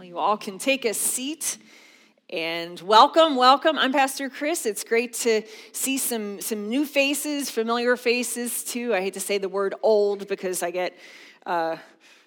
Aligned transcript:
Well, 0.00 0.08
you 0.08 0.16
all 0.16 0.38
can 0.38 0.56
take 0.56 0.86
a 0.86 0.94
seat. 0.94 1.58
And 2.30 2.80
welcome, 2.80 3.36
welcome. 3.36 3.78
I'm 3.78 3.92
Pastor 3.92 4.30
Chris. 4.30 4.64
It's 4.64 4.82
great 4.82 5.12
to 5.24 5.42
see 5.72 5.98
some, 5.98 6.40
some 6.40 6.70
new 6.70 6.86
faces, 6.86 7.50
familiar 7.50 7.98
faces 7.98 8.64
too. 8.64 8.94
I 8.94 9.02
hate 9.02 9.12
to 9.12 9.20
say 9.20 9.36
the 9.36 9.50
word 9.50 9.74
old 9.82 10.26
because 10.26 10.62
I 10.62 10.70
get 10.70 10.96
uh, 11.44 11.76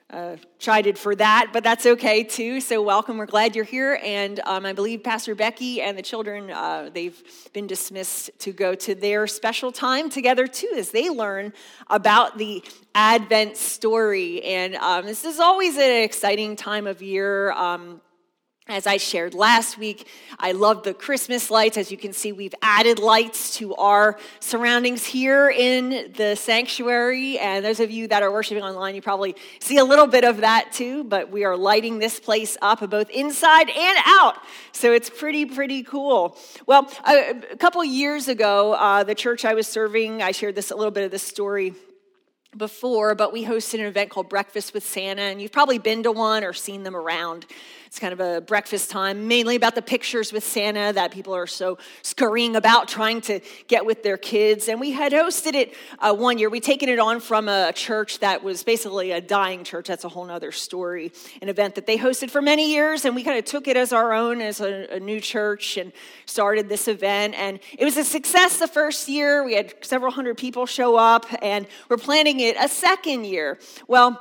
uh, 0.10 0.36
chided 0.60 0.97
for 0.97 1.16
that, 1.16 1.50
but 1.52 1.63
that's 1.63 1.86
okay 1.86 2.23
too. 2.23 2.62
So, 2.62 2.82
welcome. 2.82 3.18
We're 3.18 3.25
glad 3.25 3.55
you're 3.55 3.66
here. 3.66 4.00
And 4.04 4.39
um, 4.45 4.66
I 4.66 4.73
believe 4.73 5.04
Pastor 5.04 5.34
Becky 5.36 5.82
and 5.82 5.98
the 5.98 6.02
children, 6.02 6.52
uh, 6.52 6.89
they've 6.94 7.21
been 7.54 7.68
dismissed 7.68 8.30
to 8.39 8.52
go 8.52 8.76
to 8.76 8.95
their 8.95 9.26
special 9.27 9.71
time 9.71 10.09
together 10.09 10.45
too 10.45 10.71
as 10.76 10.91
they 10.91 11.09
learn 11.09 11.54
about 11.89 12.38
the 12.38 12.63
Advent 12.94 13.58
story. 13.58 14.44
And 14.44 14.76
um, 14.76 15.05
this 15.05 15.26
is 15.26 15.39
always 15.39 15.77
an 15.77 16.04
exciting 16.04 16.55
time 16.55 16.85
of 16.85 17.02
year. 17.02 17.52
Um, 17.54 18.02
as 18.70 18.88
I 18.88 18.95
shared 18.95 19.34
last 19.34 19.77
week, 19.77 20.08
I 20.40 20.53
love 20.53 20.84
the 20.84 20.94
Christmas 20.94 21.52
lights. 21.52 21.76
As 21.76 21.91
you 21.91 21.98
can 21.98 22.13
see, 22.13 22.31
we've 22.31 22.55
added 22.62 22.98
lights 22.98 23.58
to 23.58 23.76
our 23.76 24.17
surroundings 24.39 25.05
here 25.05 25.49
in 25.49 26.13
the 26.16 26.36
sanctuary. 26.36 27.38
And 27.39 27.66
those 27.66 27.81
of 27.81 27.91
you 27.91 28.08
that 28.08 28.23
are 28.23 28.31
worshiping 28.31 28.63
online, 28.63 28.95
you 28.95 29.02
probably 29.02 29.36
see 29.59 29.80
a 29.80 29.84
little 29.84 30.08
bit 30.08 30.23
of 30.23 30.38
that 30.38 30.72
too. 30.72 31.03
But 31.03 31.30
we 31.30 31.44
are 31.44 31.58
lighting 31.58 31.99
this 31.99 32.22
place 32.22 32.55
up 32.62 32.89
both 32.89 33.09
inside 33.09 33.70
and 33.70 33.98
out. 34.05 34.38
So 34.72 34.94
it's 34.94 35.09
pretty, 35.09 35.45
pretty 35.45 35.84
cool. 35.84 36.38
Well, 36.66 36.89
a, 37.05 37.34
couple 37.58 37.84
years 37.84 38.30
ago, 38.30 38.73
uh, 38.73 39.03
the 39.03 39.16
church 39.16 39.44
I 39.44 39.55
was 39.55 39.67
serving, 39.67 40.22
I 40.22 40.31
shared 40.31 40.55
this 40.55 40.72
a 40.72 40.75
little 40.75 40.91
bit 40.91 41.03
of 41.03 41.11
this 41.11 41.23
story 41.23 41.73
before, 42.57 43.16
but 43.16 43.34
we 43.34 43.45
hosted 43.45 43.75
an 43.75 43.85
event 43.85 44.09
called 44.09 44.30
Breakfast 44.30 44.73
with 44.73 44.85
Santa, 44.85 45.21
and 45.21 45.41
you've 45.41 45.52
probably 45.52 45.77
been 45.80 46.03
to 46.03 46.11
one 46.11 46.44
or 46.44 46.53
seen 46.53 46.84
them 46.84 46.95
around. 46.95 47.45
It's 47.88 47.99
kind 47.99 48.11
of 48.11 48.20
a 48.20 48.41
breakfast 48.41 48.89
time, 48.89 49.27
mainly 49.27 49.55
about 49.55 49.75
the 49.75 49.81
pictures 49.84 50.34
with 50.34 50.44
Santa 50.44 50.94
that 50.94 51.11
people 51.11 51.36
are 51.36 51.45
so 51.45 51.78
scurrying 52.02 52.55
about 52.55 52.88
trying 52.88 53.22
to 53.22 53.39
get 53.67 53.86
with 53.86 54.02
their 54.02 54.17
kids. 54.17 54.67
And 54.67 54.80
we 54.80 54.89
had 54.89 55.11
hosted 55.11 55.53
it 55.53 55.75
uh, 56.00 56.11
one 56.11 56.39
year. 56.39 56.50
We'd 56.50 56.63
taken 56.63 56.89
it 56.89 56.97
on 56.97 57.19
from 57.19 57.47
a 57.47 57.72
church 57.72 58.17
that 58.22 58.44
was 58.44 58.63
basically 58.63 59.11
a 59.11 59.22
dying 59.22 59.63
church. 59.63 59.88
That's 59.88 60.06
a 60.06 60.09
whole 60.09 60.28
other 60.31 60.52
story. 60.52 61.11
An 61.39 61.50
event 61.50 61.75
that 61.75 61.85
they 61.85 62.00
hosted 62.00 62.31
for 62.31 62.41
many 62.41 62.73
years, 62.73 63.06
and 63.06 63.16
we 63.16 63.22
kind 63.22 63.38
of 63.38 63.45
took 63.45 63.67
it 63.67 63.78
as 63.78 63.94
our 63.94 64.11
own, 64.11 64.41
as 64.41 64.59
a, 64.59 64.95
a 64.95 65.00
new 65.00 65.19
church, 65.19 65.78
and 65.78 65.91
started 66.25 66.69
this 66.69 66.88
event. 66.88 67.35
And 67.35 67.59
it 67.78 67.85
was 67.85 67.97
a 67.97 68.03
success 68.03 68.58
the 68.58 68.67
first 68.67 69.08
year. 69.08 69.44
We 69.44 69.53
had 69.53 69.85
several 69.85 70.11
hundred 70.11 70.39
people 70.39 70.66
show 70.66 70.95
up, 70.95 71.28
and 71.44 71.67
we're 71.89 71.97
planning 71.97 72.39
it 72.44 72.58
a 72.59 72.67
second 72.67 73.25
year. 73.25 73.59
Well, 73.88 74.19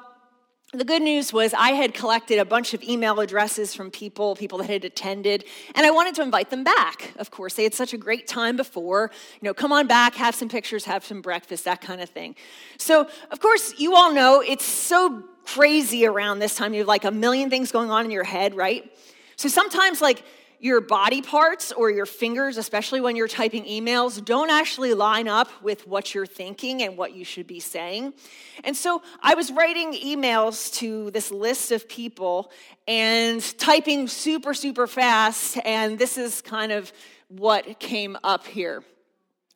the 0.75 0.84
good 0.84 1.03
news 1.03 1.34
was 1.34 1.53
I 1.53 1.73
had 1.73 1.92
collected 1.92 2.39
a 2.39 2.47
bunch 2.47 2.73
of 2.73 2.83
email 2.83 3.20
addresses 3.20 3.75
from 3.75 3.91
people, 3.91 4.34
people 4.34 4.56
that 4.59 4.70
had 4.70 4.87
attended, 4.87 5.45
and 5.75 5.84
I 5.84 5.91
wanted 5.91 6.14
to 6.14 6.23
invite 6.23 6.48
them 6.48 6.64
back. 6.64 7.12
Of 7.19 7.31
course, 7.31 7.53
they 7.55 7.64
had 7.64 7.75
such 7.75 7.92
a 7.92 7.98
great 7.98 8.27
time 8.27 8.56
before. 8.56 9.11
You 9.42 9.48
know, 9.48 9.55
come 9.55 9.70
on 9.70 9.87
back, 9.87 10.14
have 10.14 10.34
some 10.34 10.48
pictures, 10.48 10.87
have 10.87 11.05
some 11.05 11.20
breakfast, 11.20 11.67
that 11.67 11.83
kind 11.83 12.01
of 12.01 12.09
thing. 12.09 12.37
So, 12.79 13.06
of 13.31 13.39
course, 13.39 13.75
you 13.79 13.95
all 13.95 14.14
know 14.14 14.41
it's 14.41 14.64
so 14.64 15.23
crazy 15.45 16.07
around 16.07 16.39
this 16.39 16.55
time. 16.55 16.73
You 16.73 16.81
have 16.81 16.89
like 16.89 17.05
a 17.05 17.11
million 17.11 17.51
things 17.51 17.70
going 17.70 17.91
on 17.91 18.07
in 18.07 18.11
your 18.11 18.25
head, 18.25 18.55
right? 18.55 18.91
So 19.36 19.51
sometimes, 19.51 20.01
like, 20.01 20.23
your 20.63 20.81
body 20.81 21.21
parts 21.21 21.73
or 21.73 21.91
your 21.91 22.07
fingers, 22.07 22.57
especially 22.57 23.01
when 23.01 23.17
you're 23.17 23.27
typing 23.27 23.65
emails, 23.65 24.25
don't 24.25 24.49
actually 24.49 24.95
line 24.95 25.27
up 25.27 25.49
with 25.61 25.89
what 25.89 26.15
you're 26.15 26.25
thinking 26.25 26.83
and 26.85 26.97
what 26.97 27.13
you 27.15 27.25
should 27.25 27.49
be 27.49 27.59
saying. 27.59 28.15
And 28.63 28.77
so 28.77 29.03
I 29.21 29.35
was 29.35 29.51
writing 29.51 29.93
emails 29.93 30.73
to 30.75 31.11
this 31.11 31.33
list 31.33 31.73
of 31.73 31.89
people 31.89 32.53
and 32.87 33.43
typing 33.59 34.07
super, 34.07 34.55
super 34.55 34.87
fast, 34.87 35.59
and 35.65 35.99
this 35.99 36.17
is 36.17 36.41
kind 36.41 36.71
of 36.71 36.93
what 37.27 37.81
came 37.81 38.17
up 38.23 38.47
here. 38.47 38.85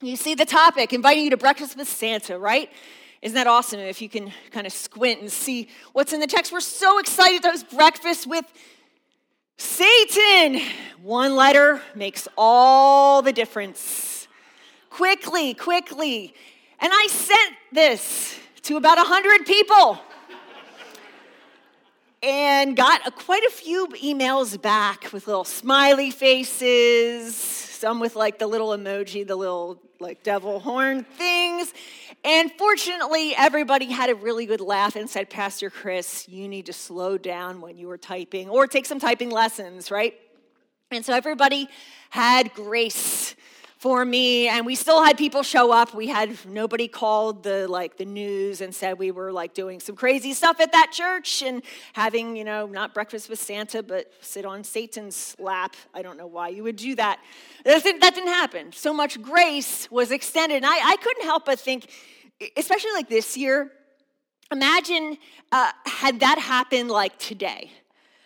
You 0.01 0.17
see 0.17 0.35
the 0.35 0.45
topic, 0.45 0.93
inviting 0.93 1.23
you 1.23 1.31
to 1.31 1.37
breakfast 1.37 1.77
with 1.77 1.89
Santa, 1.89 2.37
right? 2.37 2.69
Isn't 3.23 3.37
that 3.37 3.47
awesome 3.47 3.79
if 3.79 4.03
you 4.03 4.09
can 4.09 4.33
kind 4.51 4.67
of 4.67 4.73
squint 4.73 5.21
and 5.21 5.31
see 5.31 5.69
what's 5.93 6.13
in 6.13 6.19
the 6.19 6.27
text? 6.27 6.53
We're 6.53 6.61
so 6.61 6.99
excited 6.99 7.43
to 7.43 7.51
host 7.51 7.71
breakfast 7.71 8.27
with 8.27 8.45
Satan, 9.59 10.61
one 11.03 11.35
letter 11.35 11.81
makes 11.95 12.29
all 12.37 13.23
the 13.23 13.33
difference. 13.33 14.29
Quickly, 14.91 15.55
quickly. 15.55 16.35
And 16.81 16.93
I 16.95 17.07
sent 17.11 17.55
this 17.73 18.39
to 18.63 18.77
about 18.77 18.99
100 18.99 19.47
people 19.47 19.99
and 22.23 22.77
got 22.77 23.07
a, 23.07 23.11
quite 23.11 23.45
a 23.45 23.51
few 23.51 23.87
emails 23.89 24.61
back 24.61 25.13
with 25.13 25.27
little 25.27 25.45
smiley 25.45 26.11
faces, 26.11 27.37
some 27.37 28.01
with 28.01 28.17
like 28.17 28.39
the 28.39 28.47
little 28.47 28.69
emoji, 28.71 29.27
the 29.27 29.37
little 29.37 29.81
like 30.01 30.23
devil 30.23 30.61
horn 30.61 31.05
things. 31.05 31.73
And 32.27 32.51
fortunately, 32.59 33.37
everybody 33.37 33.87
had 33.87 34.11
a 34.11 34.17
really 34.17 34.47
good 34.47 34.61
laugh 34.61 34.97
and 34.97 35.09
said, 35.09 35.31
Pastor 35.31 35.71
Chris, 35.71 36.29
you 36.29 36.49
need 36.49 36.67
to 36.67 36.73
slow 36.73 37.17
down 37.17 37.61
when 37.61 37.79
you 37.79 37.87
were 37.87 37.99
typing 37.99 38.49
or 38.49 38.67
take 38.67 38.85
some 38.85 38.99
typing 38.99 39.31
lessons, 39.31 39.93
right? 39.93 40.13
And 40.91 41.05
so 41.05 41.15
everybody 41.15 41.69
had 42.11 42.53
grace 42.53 43.37
for 43.79 44.05
me 44.05 44.49
and 44.49 44.67
we 44.67 44.75
still 44.75 45.05
had 45.05 45.17
people 45.17 45.45
show 45.45 45.71
up. 45.71 45.95
We 45.95 46.09
had 46.09 46.37
nobody 46.45 46.89
called 46.89 47.45
the 47.45 47.69
like 47.69 47.97
the 47.97 48.05
news 48.05 48.61
and 48.61 48.75
said 48.75 48.99
we 48.99 49.13
were 49.13 49.31
like 49.31 49.55
doing 49.55 49.79
some 49.79 49.95
crazy 49.95 50.33
stuff 50.33 50.59
at 50.59 50.73
that 50.73 50.91
church 50.93 51.43
and 51.43 51.63
having 51.93 52.35
you 52.35 52.43
know 52.43 52.67
not 52.67 52.95
breakfast 52.95 53.29
with 53.29 53.39
santa 53.39 53.83
but 53.83 54.11
sit 54.21 54.45
on 54.45 54.65
satan's 54.65 55.37
lap. 55.39 55.77
I 55.95 56.03
don't 56.03 56.17
know 56.17 56.27
why 56.27 56.49
you 56.49 56.65
would 56.65 56.77
do 56.77 56.97
that. 56.97 57.21
That 57.65 57.85
didn't, 57.85 58.01
that 58.01 58.15
didn't 58.15 58.33
happen. 58.33 58.73
So 58.73 58.93
much 58.93 59.23
grace 59.23 59.89
was 59.91 60.11
extended. 60.11 60.57
And 60.57 60.67
I, 60.67 60.93
I 60.93 60.97
couldn't 60.97 61.25
help 61.25 61.45
but 61.45 61.61
think 61.61 61.89
especially 62.57 62.93
like 62.93 63.09
this 63.09 63.37
year 63.37 63.71
imagine 64.53 65.19
uh, 65.53 65.73
had 65.85 66.21
that 66.21 66.39
happened 66.39 66.91
like 66.91 67.19
today. 67.19 67.71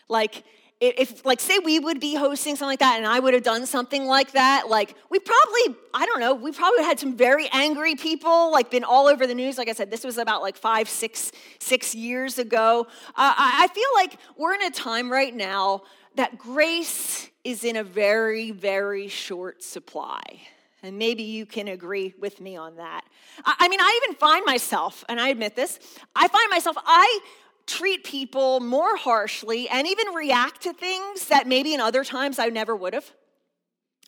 Like 0.09 0.44
if 0.81 1.25
like 1.26 1.41
say 1.41 1.59
we 1.59 1.78
would 1.78 2.00
be 2.00 2.15
hosting 2.15 2.56
something 2.56 2.72
like 2.72 2.78
that 2.78 2.97
and 2.97 3.06
i 3.06 3.21
would 3.21 3.34
have 3.34 3.43
done 3.43 3.66
something 3.66 4.06
like 4.06 4.32
that 4.32 4.71
like 4.71 4.94
we 5.10 5.19
probably 5.19 5.76
i 5.93 6.06
don't 6.06 6.21
know 6.21 6.34
we 6.34 6.50
probably 6.53 6.82
had 6.82 6.98
some 6.98 7.15
very 7.15 7.47
angry 7.53 7.94
people 7.94 8.50
like 8.50 8.71
been 8.71 8.82
all 8.82 9.06
over 9.06 9.26
the 9.26 9.34
news. 9.34 9.59
Like 9.59 9.69
i 9.69 9.72
said 9.72 9.91
this 9.91 10.04
was 10.04 10.16
about 10.16 10.41
like 10.41 10.56
five 10.56 10.88
six 10.88 11.32
six 11.59 11.94
years 11.94 12.38
ago. 12.38 12.87
Uh, 13.09 13.34
I, 13.37 13.69
feel 13.75 13.88
like 13.94 14.16
we're 14.38 14.54
in 14.54 14.62
a 14.62 14.71
time 14.71 15.12
right 15.12 15.34
now 15.34 15.82
that 16.16 16.38
grace 16.38 17.28
is 17.44 17.62
in 17.62 17.77
a 17.77 17.84
very 17.84 18.50
very 18.50 19.09
short 19.09 19.62
supply 19.62 20.22
and 20.82 20.98
maybe 20.98 21.22
you 21.22 21.46
can 21.46 21.68
agree 21.68 22.14
with 22.18 22.41
me 22.41 22.56
on 22.56 22.76
that. 22.76 23.04
I 23.44 23.68
mean, 23.68 23.80
I 23.80 24.00
even 24.04 24.16
find 24.16 24.44
myself, 24.44 25.04
and 25.08 25.20
I 25.20 25.28
admit 25.28 25.56
this, 25.56 25.78
I 26.14 26.28
find 26.28 26.50
myself, 26.50 26.76
I 26.84 27.20
treat 27.66 28.04
people 28.04 28.60
more 28.60 28.96
harshly 28.96 29.68
and 29.68 29.86
even 29.86 30.08
react 30.08 30.62
to 30.62 30.72
things 30.72 31.26
that 31.26 31.46
maybe 31.46 31.74
in 31.74 31.80
other 31.80 32.04
times 32.04 32.38
I 32.38 32.46
never 32.46 32.74
would 32.74 32.94
have. 32.94 33.10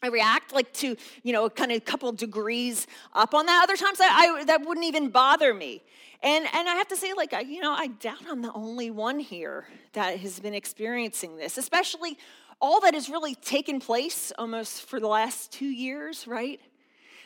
I 0.03 0.09
react 0.09 0.53
like 0.53 0.73
to, 0.75 0.97
you 1.23 1.33
know, 1.33 1.49
kind 1.49 1.71
of 1.71 1.77
a 1.77 1.81
couple 1.81 2.11
degrees 2.11 2.89
up 3.13 3.35
on 3.35 3.47
that. 3.47 3.63
Other 3.63 3.77
times 3.77 4.01
I, 4.01 4.07
I, 4.41 4.45
that 4.45 4.67
wouldn't 4.67 4.87
even 4.87 5.11
bother 5.11 5.55
me. 5.55 5.83
And, 6.25 6.45
and 6.53 6.69
I 6.69 6.75
have 6.75 6.89
to 6.89 6.97
say, 6.97 7.13
like, 7.13 7.33
I, 7.33 7.41
you 7.41 7.61
know, 7.61 7.73
I 7.73 7.87
doubt 7.87 8.25
I'm 8.29 8.43
the 8.43 8.53
only 8.53 8.91
one 8.91 9.21
here 9.21 9.67
that 9.93 10.19
has 10.19 10.41
been 10.41 10.55
experiencing 10.55 11.37
this, 11.37 11.59
especially 11.59 12.19
all 12.63 12.81
that 12.81 12.95
has 12.95 13.11
really 13.11 13.35
taken 13.35 13.81
place 13.81 14.33
almost 14.39 14.83
for 14.83 15.01
the 15.01 15.09
last 15.09 15.53
two 15.53 15.67
years, 15.67 16.27
right? 16.27 16.61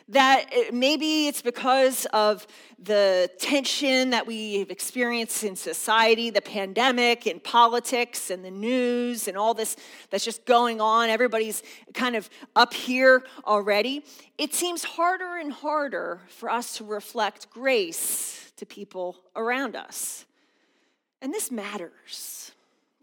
that 0.08 0.48
maybe 0.72 1.26
it's 1.26 1.42
because 1.42 2.06
of 2.12 2.46
the 2.78 3.28
tension 3.38 4.10
that 4.10 4.24
we've 4.24 4.70
experienced 4.70 5.42
in 5.42 5.56
society, 5.56 6.30
the 6.30 6.40
pandemic 6.40 7.26
and 7.26 7.42
politics 7.42 8.30
and 8.30 8.44
the 8.44 8.50
news 8.50 9.26
and 9.26 9.36
all 9.36 9.52
this 9.52 9.76
that's 10.10 10.24
just 10.24 10.44
going 10.46 10.80
on. 10.80 11.10
Everybody's 11.10 11.62
kind 11.92 12.14
of 12.14 12.30
up 12.54 12.72
here 12.72 13.24
already. 13.44 14.04
It 14.38 14.54
seems 14.54 14.84
harder 14.84 15.38
and 15.38 15.52
harder 15.52 16.20
for 16.28 16.50
us 16.50 16.76
to 16.76 16.84
reflect 16.84 17.50
grace 17.50 18.52
to 18.58 18.64
people 18.64 19.16
around 19.34 19.74
us. 19.74 20.24
And 21.20 21.34
this 21.34 21.50
matters. 21.50 22.52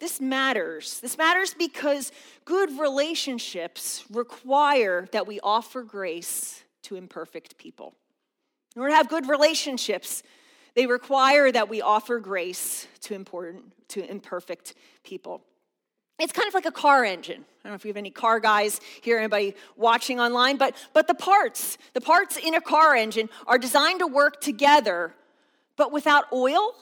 This 0.04 0.20
matters. 0.20 1.00
This 1.00 1.18
matters 1.18 1.54
because 1.54 2.12
good 2.44 2.78
relationships 2.78 4.04
require 4.12 5.08
that 5.14 5.26
we 5.28 5.40
offer 5.40 5.82
grace 5.82 6.62
to 6.82 6.98
imperfect 6.98 7.58
people. 7.58 7.94
In 8.76 8.82
order 8.82 8.92
to 8.92 8.98
have 8.98 9.08
good 9.08 9.30
relationships, 9.30 10.22
they 10.76 10.88
require 10.88 11.54
that 11.54 11.70
we 11.70 11.82
offer 11.82 12.20
grace 12.20 12.86
to 13.04 13.14
important 13.14 13.64
to 13.88 14.06
imperfect 14.12 14.74
people. 15.06 15.42
It's 16.20 16.34
kind 16.34 16.50
of 16.50 16.54
like 16.54 16.66
a 16.66 16.72
car 16.72 17.06
engine. 17.06 17.46
I 17.64 17.70
don't 17.70 17.72
know 17.72 17.76
if 17.76 17.86
we 17.86 17.90
have 17.90 17.96
any 17.96 18.12
car 18.12 18.42
guys 18.42 18.82
here, 19.00 19.20
anybody 19.20 19.56
watching 19.78 20.20
online, 20.20 20.58
but, 20.58 20.76
but 20.92 21.08
the 21.08 21.16
parts, 21.16 21.78
the 21.94 22.02
parts 22.02 22.36
in 22.36 22.56
a 22.56 22.62
car 22.62 22.94
engine 22.94 23.30
are 23.48 23.58
designed 23.58 24.00
to 24.00 24.08
work 24.08 24.42
together, 24.42 25.14
but 25.78 25.94
without 25.94 26.26
oil, 26.34 26.76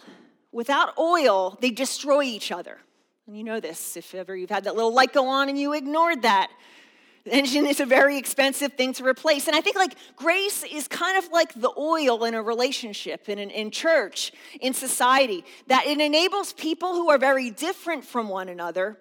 without 0.51 0.97
oil, 0.97 1.56
they 1.62 1.69
destroy 1.69 2.24
each 2.24 2.51
other. 2.51 2.79
And 3.27 3.38
you 3.38 3.44
know 3.44 3.59
this 3.59 3.95
if 3.97 4.15
ever 4.15 4.35
you've 4.35 4.50
had 4.50 4.63
that 4.63 4.75
little 4.75 4.94
light 4.94 5.13
go 5.13 5.27
on 5.27 5.50
and 5.50 5.57
you 5.57 5.73
ignored 5.73 6.23
that. 6.23 6.51
The 7.23 7.35
engine 7.35 7.68
is 7.68 7.79
a 7.79 7.85
very 7.85 8.18
expensive 8.18 8.73
thing 8.73 8.94
to 8.94 9.06
replace. 9.06 9.47
And 9.47 9.56
I 9.56 9.62
think 9.62 9.75
like 9.75 9.95
grace 10.15 10.63
is 10.63 10.88
kind 10.88 11.18
of 11.18 11.31
like 11.31 11.53
the 11.53 11.71
oil 11.77 12.23
in 12.23 12.33
a 12.33 12.41
relationship, 12.41 13.29
in, 13.29 13.38
an, 13.38 13.51
in 13.51 13.69
church, 13.69 14.31
in 14.59 14.73
society, 14.73 15.45
that 15.68 15.85
it 15.85 16.00
enables 16.00 16.53
people 16.53 16.94
who 16.94 17.12
are 17.12 17.19
very 17.19 17.51
different 17.51 18.06
from 18.06 18.27
one 18.27 18.50
another 18.50 18.97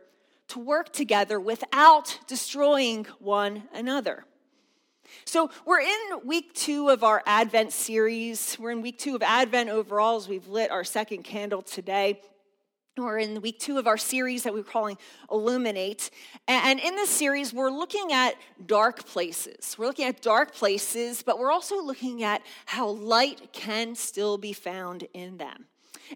to 0.48 0.58
work 0.58 0.92
together 0.92 1.40
without 1.40 2.18
destroying 2.26 3.06
one 3.20 3.62
another. 3.72 4.24
So, 5.24 5.50
we're 5.64 5.80
in 5.80 6.20
week 6.24 6.54
two 6.54 6.88
of 6.88 7.02
our 7.02 7.22
Advent 7.26 7.72
series. 7.72 8.56
We're 8.60 8.70
in 8.70 8.82
week 8.82 8.98
two 8.98 9.16
of 9.16 9.22
Advent 9.22 9.70
overall 9.70 10.18
as 10.18 10.28
we've 10.28 10.46
lit 10.46 10.70
our 10.70 10.84
second 10.84 11.24
candle 11.24 11.62
today. 11.62 12.20
We're 12.96 13.18
in 13.18 13.40
week 13.40 13.60
two 13.60 13.78
of 13.78 13.86
our 13.86 13.96
series 13.96 14.42
that 14.42 14.52
we're 14.52 14.64
calling 14.64 14.98
Illuminate. 15.30 16.10
And 16.48 16.80
in 16.80 16.96
this 16.96 17.08
series, 17.08 17.54
we're 17.54 17.70
looking 17.70 18.12
at 18.12 18.34
dark 18.66 19.06
places. 19.06 19.76
We're 19.78 19.86
looking 19.86 20.06
at 20.06 20.20
dark 20.20 20.52
places, 20.52 21.22
but 21.22 21.38
we're 21.38 21.52
also 21.52 21.80
looking 21.80 22.24
at 22.24 22.42
how 22.66 22.88
light 22.88 23.52
can 23.52 23.94
still 23.94 24.38
be 24.38 24.52
found 24.52 25.06
in 25.14 25.36
them. 25.36 25.66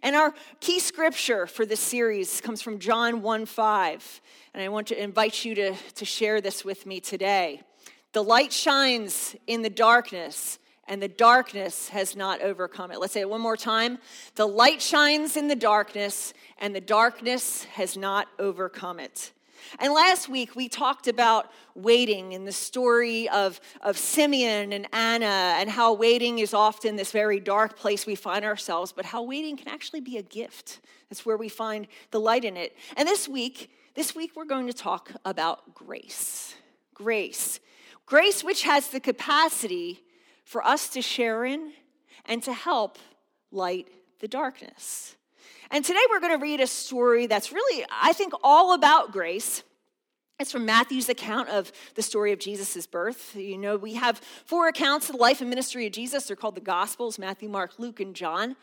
And 0.03 0.17
our 0.17 0.35
key 0.59 0.81
scripture 0.81 1.47
for 1.47 1.65
this 1.65 1.79
series 1.79 2.41
comes 2.41 2.61
from 2.61 2.81
John 2.81 3.23
1 3.23 3.47
5. 3.47 4.21
And 4.53 4.63
I 4.63 4.69
want 4.69 4.89
to 4.89 5.01
invite 5.01 5.45
you 5.45 5.55
to, 5.55 5.75
to 5.95 6.05
share 6.05 6.41
this 6.41 6.65
with 6.65 6.87
me 6.87 6.99
today. 6.99 7.63
The 8.15 8.25
light 8.25 8.53
shines 8.53 9.37
in 9.47 9.63
the 9.63 9.71
darkness, 9.71 10.59
and 10.89 11.03
the 11.03 11.09
darkness 11.09 11.89
has 11.89 12.17
not 12.17 12.41
overcome 12.43 12.91
it. 12.91 13.01
Let's 13.01 13.13
say 13.13 13.21
it 13.21 13.31
one 13.31 13.41
more 13.41 13.57
time. 13.57 13.99
The 14.35 14.47
light 14.47 14.83
shines 14.83 15.37
in 15.37 15.49
the 15.49 15.57
darkness, 15.57 16.35
and 16.59 16.75
the 16.75 16.81
darkness 16.81 17.65
has 17.65 17.97
not 17.97 18.29
overcome 18.39 19.01
it. 19.01 19.33
And 19.79 19.93
last 19.93 20.29
week 20.29 20.55
we 20.55 20.69
talked 20.69 21.09
about 21.09 21.51
waiting 21.75 22.33
in 22.33 22.45
the 22.45 22.53
story 22.53 23.29
of, 23.31 23.61
of 23.81 23.97
Simeon 23.97 24.73
and 24.73 24.87
Anna, 24.93 25.57
and 25.59 25.71
how 25.71 25.95
waiting 25.95 26.39
is 26.39 26.55
often 26.55 26.97
this 26.97 27.13
very 27.13 27.41
dark 27.41 27.77
place 27.77 28.07
we 28.07 28.15
find 28.15 28.45
ourselves, 28.45 28.93
but 28.93 29.05
how 29.07 29.23
waiting 29.23 29.57
can 29.57 29.69
actually 29.69 30.01
be 30.01 30.19
a 30.19 30.23
gift. 30.23 30.81
That's 31.09 31.25
where 31.25 31.37
we 31.37 31.49
find 31.49 31.87
the 32.11 32.21
light 32.21 32.45
in 32.45 32.57
it. 32.57 32.77
And 32.97 33.09
this 33.09 33.29
week, 33.29 33.71
this 33.95 34.15
week 34.15 34.33
we're 34.35 34.45
going 34.45 34.67
to 34.67 34.73
talk 34.73 35.13
about 35.25 35.75
grace. 35.75 36.55
Grace. 36.93 37.61
Grace, 38.07 38.45
which 38.45 38.63
has 38.63 38.89
the 38.89 39.01
capacity 39.01 40.03
for 40.45 40.65
us 40.65 40.89
to 40.91 41.03
share 41.03 41.45
in 41.45 41.73
and 42.27 42.43
to 42.45 42.53
help 42.53 42.99
light 43.51 43.89
the 44.21 44.29
darkness. 44.29 45.17
And 45.71 45.85
today 45.85 46.01
we're 46.11 46.21
going 46.21 46.39
to 46.39 46.43
read 46.43 46.61
a 46.61 46.67
story 46.67 47.27
that's 47.27 47.53
really, 47.53 47.85
I 47.91 48.13
think, 48.13 48.33
all 48.43 48.75
about 48.75 49.13
grace. 49.13 49.63
It's 50.41 50.51
from 50.51 50.67
Matthew's 50.67 51.09
account 51.09 51.49
of 51.49 51.71
the 51.95 52.03
story 52.03 52.33
of 52.33 52.41
Jesus' 52.41 52.89
birth. 52.89 53.37
You 53.37 53.57
know, 53.57 53.77
we 53.77 53.95
have 53.95 54.19
four 54.19 54.67
accounts 54.67 55.09
of 55.09 55.15
the 55.15 55.23
life 55.23 55.41
and 55.41 55.49
ministry 55.49 55.87
of 55.87 55.93
Jesus. 55.93 56.25
They're 56.25 56.35
called 56.35 56.57
the 56.57 56.61
Gospels 56.61 57.21
Matthew, 57.21 57.49
Mark, 57.49 57.79
Luke, 57.79 58.01
and 58.01 58.17
John. 58.17 58.57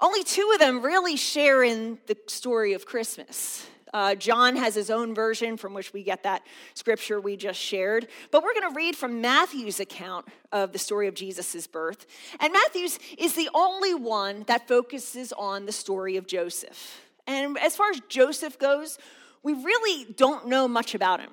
Only 0.00 0.24
two 0.24 0.50
of 0.54 0.58
them 0.58 0.80
really 0.80 1.16
share 1.16 1.62
in 1.62 1.98
the 2.06 2.16
story 2.28 2.72
of 2.72 2.86
Christmas. 2.86 3.66
Uh, 3.92 4.14
John 4.14 4.56
has 4.56 4.74
his 4.74 4.88
own 4.88 5.14
version 5.14 5.58
from 5.58 5.74
which 5.74 5.92
we 5.92 6.02
get 6.02 6.22
that 6.22 6.42
scripture 6.72 7.20
we 7.20 7.36
just 7.36 7.60
shared. 7.60 8.08
But 8.30 8.42
we're 8.42 8.54
going 8.54 8.72
to 8.72 8.76
read 8.76 8.96
from 8.96 9.20
Matthew's 9.20 9.80
account 9.80 10.26
of 10.50 10.72
the 10.72 10.78
story 10.78 11.08
of 11.08 11.14
Jesus' 11.14 11.66
birth. 11.66 12.06
And 12.40 12.54
Matthew's 12.54 12.98
is 13.18 13.34
the 13.34 13.50
only 13.52 13.92
one 13.92 14.44
that 14.46 14.66
focuses 14.66 15.34
on 15.34 15.66
the 15.66 15.72
story 15.72 16.16
of 16.16 16.26
Joseph. 16.26 17.02
And 17.26 17.58
as 17.58 17.76
far 17.76 17.90
as 17.90 18.00
Joseph 18.08 18.58
goes, 18.58 18.98
we 19.42 19.52
really 19.52 20.12
don't 20.12 20.48
know 20.48 20.68
much 20.68 20.94
about 20.94 21.20
him, 21.20 21.30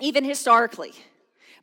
even 0.00 0.24
historically. 0.24 0.92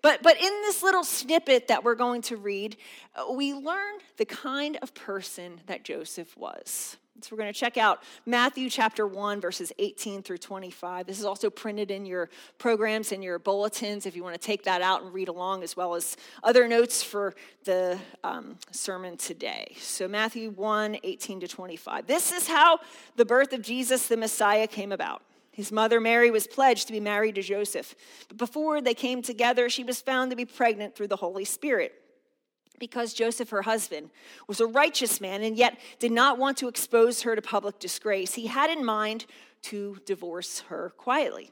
But, 0.02 0.22
but 0.22 0.38
in 0.38 0.52
this 0.62 0.84
little 0.84 1.04
snippet 1.04 1.69
that 1.69 1.84
we're 1.84 1.96
going 1.96 2.22
to 2.24 2.38
read, 2.38 2.78
uh, 3.16 3.31
we 3.31 3.54
learn 3.54 3.96
the 4.18 4.25
kind 4.25 4.78
of 4.81 4.94
person 4.94 5.62
that 5.66 5.84
Joseph 5.84 6.38
was. 6.38 6.98
So 7.22 7.30
we're 7.31 7.42
going 7.42 7.54
to 7.54 7.60
check 7.60 7.78
out 7.78 8.04
Matthew 8.25 8.69
chapter 8.69 9.07
1, 9.07 9.40
verses 9.40 9.72
18 9.80 10.22
through 10.22 10.38
25. 10.40 11.07
This 11.07 11.18
is 11.18 11.25
also 11.25 11.50
printed 11.50 11.90
in 11.90 12.06
your 12.06 12.30
programs 12.58 13.13
and 13.13 13.24
your 13.24 13.40
bulletins 13.40 14.06
if 14.06 14.18
you 14.18 14.24
want 14.24 14.40
to 14.40 14.46
take 14.46 14.66
that 14.66 14.81
out 14.81 15.01
and 15.01 15.13
read 15.13 15.30
along, 15.30 15.63
as 15.63 15.78
well 15.78 15.96
as 15.96 16.18
other 16.44 16.68
notes 16.68 17.01
for 17.01 17.34
the 17.63 17.98
um, 18.24 18.58
sermon 18.69 19.16
today. 19.16 19.75
So, 19.80 20.10
Matthew 20.10 20.51
1, 20.51 20.98
18 21.04 21.40
to 21.40 21.48
25. 21.48 22.06
This 22.06 22.34
is 22.34 22.48
how 22.48 22.80
the 23.16 23.25
birth 23.25 23.54
of 23.54 23.62
Jesus 23.62 24.08
the 24.08 24.18
Messiah 24.18 24.68
came 24.68 24.92
about. 24.92 25.24
His 25.56 25.72
mother 25.72 26.02
Mary 26.02 26.30
was 26.30 26.48
pledged 26.48 26.88
to 26.88 26.94
be 26.94 27.00
married 27.00 27.36
to 27.36 27.42
Joseph, 27.42 27.96
but 28.28 28.36
before 28.36 28.81
they 28.81 28.94
came 28.94 29.22
together, 29.22 29.69
she 29.69 29.86
was 29.86 30.02
found 30.02 30.30
to 30.30 30.36
be 30.36 30.44
pregnant 30.44 30.96
through 30.96 31.07
the 31.07 31.16
Holy 31.16 31.46
Spirit 31.46 31.94
because 32.78 33.13
Joseph, 33.13 33.52
her 33.52 33.62
husband, 33.62 34.10
was 34.50 34.60
a 34.60 34.66
righteous 34.68 35.22
man 35.22 35.44
and 35.44 35.56
yet 35.56 35.80
did 35.98 36.12
not 36.12 36.38
want 36.38 36.57
to 36.57 36.68
expose 36.68 37.22
her 37.22 37.38
to 37.38 37.42
public 37.42 37.80
disgrace, 37.80 38.34
he 38.34 38.48
had 38.48 38.69
in 38.69 38.84
mind 38.84 39.28
to 39.62 39.98
divorce 40.06 40.60
her 40.68 40.94
quietly. 40.98 41.52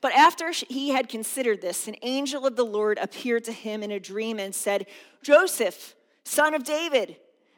But 0.00 0.14
after 0.14 0.50
he 0.50 0.88
had 0.88 1.08
considered 1.08 1.60
this, 1.60 1.86
an 1.86 1.94
angel 2.02 2.44
of 2.44 2.56
the 2.56 2.64
Lord 2.64 2.98
appeared 3.00 3.44
to 3.44 3.52
him 3.52 3.84
in 3.84 3.92
a 3.92 4.00
dream 4.00 4.40
and 4.40 4.52
said, 4.52 4.86
Joseph, 5.22 5.94
son 6.24 6.54
of 6.54 6.64
David, 6.64 7.18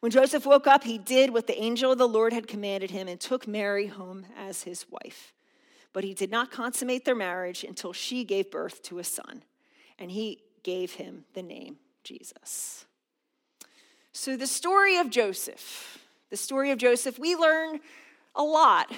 When 0.00 0.12
Joseph 0.12 0.46
woke 0.46 0.66
up, 0.66 0.84
he 0.84 0.98
did 0.98 1.32
what 1.32 1.46
the 1.46 1.58
angel 1.58 1.92
of 1.92 1.98
the 1.98 2.08
Lord 2.08 2.32
had 2.32 2.46
commanded 2.46 2.90
him 2.90 3.08
and 3.08 3.20
took 3.20 3.46
Mary 3.46 3.86
home 3.86 4.26
as 4.36 4.62
his 4.62 4.86
wife. 4.90 5.32
But 5.92 6.04
he 6.04 6.14
did 6.14 6.30
not 6.30 6.50
consummate 6.50 7.04
their 7.04 7.14
marriage 7.14 7.64
until 7.64 7.92
she 7.92 8.24
gave 8.24 8.50
birth 8.50 8.82
to 8.84 8.98
a 8.98 9.04
son, 9.04 9.42
and 9.98 10.10
he 10.10 10.42
gave 10.62 10.92
him 10.92 11.24
the 11.34 11.42
name 11.42 11.78
Jesus. 12.04 12.84
So, 14.12 14.36
the 14.36 14.46
story 14.46 14.98
of 14.98 15.10
Joseph, 15.10 15.98
the 16.30 16.36
story 16.36 16.70
of 16.70 16.78
Joseph, 16.78 17.18
we 17.18 17.34
learn 17.34 17.80
a 18.34 18.42
lot 18.42 18.92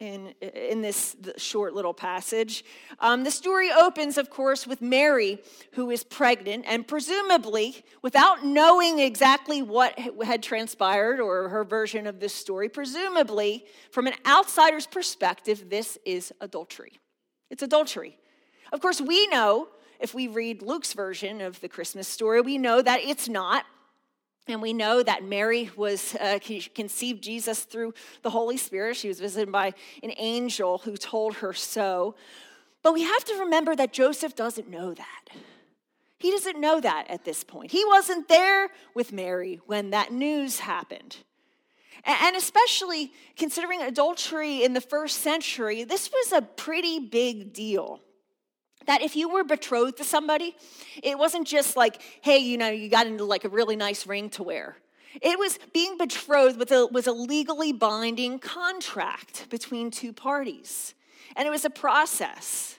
in, 0.00 0.28
in 0.40 0.80
this 0.80 1.16
short 1.36 1.74
little 1.74 1.94
passage. 1.94 2.64
Um, 3.00 3.24
the 3.24 3.30
story 3.30 3.70
opens, 3.72 4.16
of 4.16 4.30
course, 4.30 4.66
with 4.66 4.80
Mary, 4.80 5.38
who 5.72 5.90
is 5.90 6.04
pregnant, 6.04 6.64
and 6.68 6.86
presumably, 6.86 7.84
without 8.00 8.44
knowing 8.44 9.00
exactly 9.00 9.60
what 9.60 9.98
had 9.98 10.42
transpired 10.42 11.18
or 11.20 11.48
her 11.48 11.64
version 11.64 12.06
of 12.06 12.20
this 12.20 12.34
story, 12.34 12.68
presumably, 12.68 13.64
from 13.90 14.06
an 14.06 14.14
outsider's 14.26 14.86
perspective, 14.86 15.68
this 15.68 15.98
is 16.04 16.32
adultery. 16.40 17.00
It's 17.50 17.62
adultery. 17.62 18.16
Of 18.72 18.80
course, 18.80 19.00
we 19.00 19.26
know 19.28 19.68
if 19.98 20.14
we 20.14 20.28
read 20.28 20.62
Luke's 20.62 20.92
version 20.92 21.40
of 21.40 21.60
the 21.60 21.68
Christmas 21.68 22.06
story, 22.06 22.40
we 22.40 22.56
know 22.56 22.80
that 22.80 23.00
it's 23.00 23.28
not. 23.28 23.64
And 24.48 24.62
we 24.62 24.72
know 24.72 25.02
that 25.02 25.22
Mary 25.22 25.70
was 25.76 26.14
uh, 26.14 26.38
conceived 26.74 27.22
Jesus 27.22 27.60
through 27.64 27.92
the 28.22 28.30
Holy 28.30 28.56
Spirit. 28.56 28.96
She 28.96 29.08
was 29.08 29.20
visited 29.20 29.52
by 29.52 29.74
an 30.02 30.12
angel 30.16 30.78
who 30.78 30.96
told 30.96 31.34
her 31.36 31.52
so. 31.52 32.14
But 32.82 32.94
we 32.94 33.02
have 33.02 33.24
to 33.26 33.34
remember 33.40 33.76
that 33.76 33.92
Joseph 33.92 34.34
doesn't 34.34 34.68
know 34.68 34.94
that. 34.94 35.28
He 36.18 36.30
doesn't 36.30 36.58
know 36.58 36.80
that 36.80 37.08
at 37.10 37.24
this 37.24 37.44
point. 37.44 37.70
He 37.70 37.84
wasn't 37.84 38.28
there 38.28 38.70
with 38.94 39.12
Mary 39.12 39.60
when 39.66 39.90
that 39.90 40.12
news 40.12 40.60
happened. 40.60 41.18
And 42.04 42.34
especially 42.34 43.12
considering 43.36 43.82
adultery 43.82 44.64
in 44.64 44.72
the 44.72 44.80
first 44.80 45.18
century, 45.18 45.84
this 45.84 46.10
was 46.10 46.32
a 46.32 46.42
pretty 46.42 46.98
big 47.00 47.52
deal 47.52 48.00
that 48.88 49.02
if 49.02 49.14
you 49.14 49.28
were 49.28 49.44
betrothed 49.44 49.98
to 49.98 50.04
somebody, 50.04 50.56
it 51.02 51.18
wasn't 51.18 51.46
just 51.46 51.76
like, 51.76 52.00
hey, 52.22 52.38
you 52.38 52.56
know, 52.56 52.70
you 52.70 52.88
got 52.88 53.06
into 53.06 53.22
like 53.22 53.44
a 53.44 53.48
really 53.50 53.76
nice 53.76 54.06
ring 54.06 54.30
to 54.30 54.42
wear. 54.42 54.76
It 55.20 55.38
was 55.38 55.58
being 55.74 55.98
betrothed 55.98 56.58
with 56.58 56.72
a, 56.72 56.86
was 56.86 57.06
a 57.06 57.12
legally 57.12 57.72
binding 57.72 58.38
contract 58.38 59.50
between 59.50 59.90
two 59.90 60.14
parties. 60.14 60.94
And 61.36 61.46
it 61.46 61.50
was 61.50 61.66
a 61.66 61.70
process. 61.70 62.78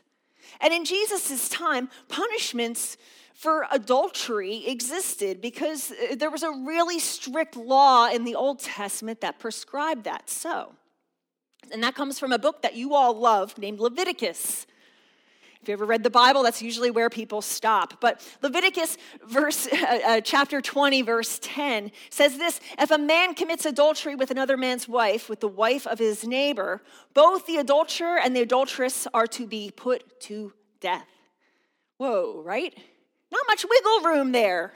And 0.59 0.73
in 0.73 0.83
Jesus' 0.83 1.47
time, 1.47 1.89
punishments 2.07 2.97
for 3.35 3.67
adultery 3.71 4.65
existed 4.65 5.41
because 5.41 5.91
uh, 5.91 6.15
there 6.15 6.31
was 6.31 6.41
a 6.41 6.51
really 6.51 6.97
strict 6.97 7.55
law 7.55 8.09
in 8.09 8.25
the 8.25 8.33
Old 8.33 8.59
Testament 8.59 9.21
that 9.21 9.37
prescribed 9.37 10.05
that 10.05 10.27
so. 10.27 10.73
And 11.71 11.83
that 11.83 11.93
comes 11.93 12.17
from 12.17 12.31
a 12.31 12.39
book 12.39 12.63
that 12.63 12.75
you 12.75 12.95
all 12.95 13.13
love 13.13 13.59
named 13.59 13.79
Leviticus. 13.79 14.65
If 15.61 15.67
you 15.67 15.73
ever 15.73 15.85
read 15.85 16.03
the 16.03 16.09
Bible, 16.09 16.43
that's 16.43 16.61
usually 16.61 16.89
where 16.89 17.09
people 17.09 17.41
stop. 17.41 17.99
But 17.99 18.25
Leviticus 18.41 18.97
verse, 19.27 19.67
uh, 19.73 19.99
uh, 20.05 20.21
chapter 20.21 20.61
20, 20.61 21.01
verse 21.01 21.39
10 21.41 21.91
says 22.09 22.37
this 22.37 22.61
If 22.77 22.91
a 22.91 22.97
man 22.97 23.35
commits 23.35 23.65
adultery 23.65 24.15
with 24.15 24.31
another 24.31 24.55
man's 24.55 24.87
wife, 24.87 25.29
with 25.29 25.41
the 25.41 25.47
wife 25.47 25.85
of 25.85 25.99
his 25.99 26.25
neighbor, 26.25 26.81
both 27.13 27.45
the 27.45 27.57
adulterer 27.57 28.17
and 28.17 28.35
the 28.35 28.41
adulteress 28.41 29.07
are 29.13 29.27
to 29.27 29.45
be 29.45 29.71
put 29.71 30.21
to 30.21 30.53
death. 30.79 31.07
Whoa, 31.97 32.41
right? 32.41 32.73
Not 33.31 33.41
much 33.47 33.65
wiggle 33.69 34.01
room 34.09 34.31
there. 34.31 34.73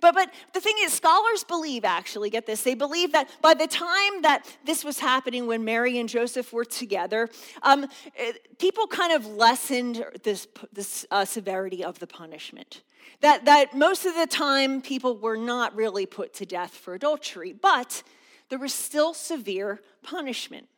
But, 0.00 0.14
but 0.14 0.32
the 0.52 0.60
thing 0.60 0.74
is, 0.80 0.92
scholars 0.92 1.44
believe, 1.44 1.84
actually, 1.84 2.30
get 2.30 2.46
this, 2.46 2.62
they 2.62 2.74
believe 2.74 3.12
that 3.12 3.30
by 3.42 3.54
the 3.54 3.66
time 3.66 4.22
that 4.22 4.46
this 4.64 4.84
was 4.84 4.98
happening 4.98 5.46
when 5.46 5.64
Mary 5.64 5.98
and 5.98 6.08
Joseph 6.08 6.52
were 6.52 6.64
together, 6.64 7.28
um, 7.62 7.86
eh, 8.16 8.32
people 8.58 8.86
kind 8.86 9.12
of 9.12 9.26
lessened 9.26 10.04
this, 10.22 10.46
this 10.72 11.06
uh, 11.10 11.24
severity 11.24 11.84
of 11.84 11.98
the 11.98 12.06
punishment. 12.06 12.82
That, 13.20 13.44
that 13.46 13.74
most 13.74 14.04
of 14.04 14.14
the 14.14 14.26
time 14.26 14.82
people 14.82 15.16
were 15.16 15.36
not 15.36 15.74
really 15.74 16.06
put 16.06 16.34
to 16.34 16.46
death 16.46 16.72
for 16.72 16.94
adultery, 16.94 17.52
but 17.52 18.02
there 18.48 18.58
was 18.58 18.74
still 18.74 19.14
severe 19.14 19.80
punishment. 20.02 20.68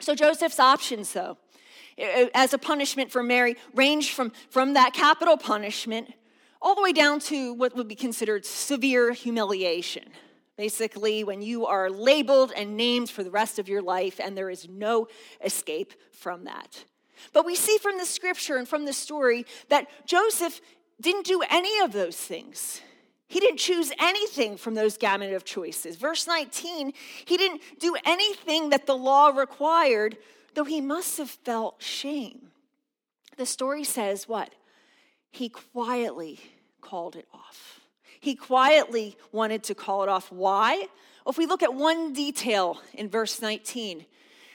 So 0.00 0.14
Joseph's 0.14 0.58
options, 0.58 1.12
though, 1.12 1.38
eh, 1.96 2.28
as 2.34 2.52
a 2.52 2.58
punishment 2.58 3.12
for 3.12 3.22
Mary, 3.22 3.56
ranged 3.74 4.10
from, 4.10 4.32
from 4.50 4.74
that 4.74 4.92
capital 4.92 5.36
punishment 5.36 6.12
all 6.62 6.76
the 6.76 6.82
way 6.82 6.92
down 6.92 7.18
to 7.18 7.52
what 7.52 7.74
would 7.74 7.88
be 7.88 7.96
considered 7.96 8.46
severe 8.46 9.12
humiliation. 9.12 10.04
Basically, 10.56 11.24
when 11.24 11.42
you 11.42 11.66
are 11.66 11.90
labeled 11.90 12.52
and 12.56 12.76
named 12.76 13.10
for 13.10 13.24
the 13.24 13.30
rest 13.30 13.58
of 13.58 13.68
your 13.68 13.82
life, 13.82 14.20
and 14.22 14.36
there 14.36 14.48
is 14.48 14.68
no 14.68 15.08
escape 15.44 15.92
from 16.12 16.44
that. 16.44 16.84
But 17.32 17.44
we 17.44 17.56
see 17.56 17.78
from 17.78 17.98
the 17.98 18.06
scripture 18.06 18.56
and 18.56 18.68
from 18.68 18.84
the 18.84 18.92
story 18.92 19.44
that 19.70 19.88
Joseph 20.06 20.60
didn't 21.00 21.26
do 21.26 21.42
any 21.50 21.80
of 21.80 21.92
those 21.92 22.16
things. 22.16 22.80
He 23.26 23.40
didn't 23.40 23.58
choose 23.58 23.92
anything 23.98 24.56
from 24.56 24.74
those 24.74 24.98
gamut 24.98 25.32
of 25.32 25.44
choices. 25.44 25.96
Verse 25.96 26.26
19, 26.26 26.92
he 27.24 27.36
didn't 27.36 27.62
do 27.80 27.96
anything 28.04 28.70
that 28.70 28.86
the 28.86 28.96
law 28.96 29.28
required, 29.28 30.18
though 30.54 30.64
he 30.64 30.80
must 30.80 31.16
have 31.18 31.30
felt 31.30 31.82
shame. 31.82 32.48
The 33.38 33.46
story 33.46 33.84
says 33.84 34.28
what? 34.28 34.54
He 35.30 35.48
quietly 35.48 36.40
called 36.82 37.16
it 37.16 37.26
off. 37.32 37.80
He 38.20 38.34
quietly 38.34 39.16
wanted 39.32 39.62
to 39.64 39.74
call 39.74 40.02
it 40.02 40.08
off. 40.08 40.30
Why? 40.30 40.76
Well, 41.24 41.30
if 41.30 41.38
we 41.38 41.46
look 41.46 41.62
at 41.62 41.72
one 41.74 42.12
detail 42.12 42.78
in 42.92 43.08
verse 43.08 43.40
19, 43.40 44.04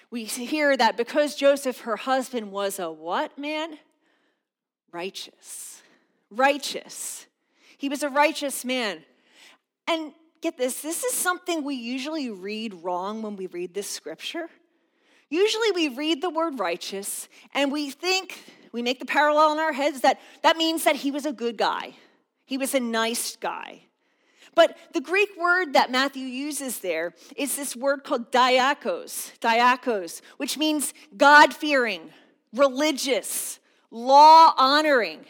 we 0.09 0.23
hear 0.25 0.77
that 0.77 0.95
because 0.95 1.35
Joseph, 1.35 1.81
her 1.81 1.97
husband, 1.97 2.51
was 2.51 2.79
a 2.79 2.91
what 2.91 3.37
man? 3.37 3.77
Righteous. 4.91 5.81
Righteous. 6.29 7.25
He 7.77 7.89
was 7.89 8.03
a 8.03 8.09
righteous 8.09 8.63
man. 8.63 9.03
And 9.87 10.13
get 10.41 10.57
this, 10.57 10.81
this 10.81 11.03
is 11.03 11.13
something 11.13 11.63
we 11.63 11.75
usually 11.75 12.29
read 12.29 12.73
wrong 12.73 13.21
when 13.21 13.35
we 13.35 13.47
read 13.47 13.73
this 13.73 13.89
scripture. 13.89 14.49
Usually 15.29 15.71
we 15.71 15.89
read 15.89 16.21
the 16.21 16.29
word 16.29 16.59
righteous 16.59 17.27
and 17.53 17.71
we 17.71 17.89
think, 17.89 18.39
we 18.71 18.81
make 18.81 18.99
the 18.99 19.05
parallel 19.05 19.53
in 19.53 19.59
our 19.59 19.73
heads 19.73 20.01
that 20.01 20.19
that 20.43 20.57
means 20.57 20.85
that 20.85 20.95
he 20.95 21.11
was 21.11 21.25
a 21.25 21.33
good 21.33 21.57
guy. 21.57 21.95
He 22.47 22.57
was 22.57 22.73
a 22.73 22.79
nice 22.79 23.35
guy. 23.35 23.81
But 24.55 24.75
the 24.93 25.01
Greek 25.01 25.29
word 25.37 25.73
that 25.73 25.91
Matthew 25.91 26.25
uses 26.25 26.79
there 26.79 27.13
is 27.35 27.55
this 27.55 27.75
word 27.75 28.03
called 28.03 28.31
dikaios, 28.31 29.37
dikaios, 29.39 30.21
which 30.37 30.57
means 30.57 30.95
God 31.15 31.53
fearing, 31.53 32.09
religious, 32.53 33.59
law 33.91 34.53
honoring, 34.57 35.25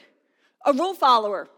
a 0.66 0.72
rule 0.72 0.94
follower. 0.94 1.50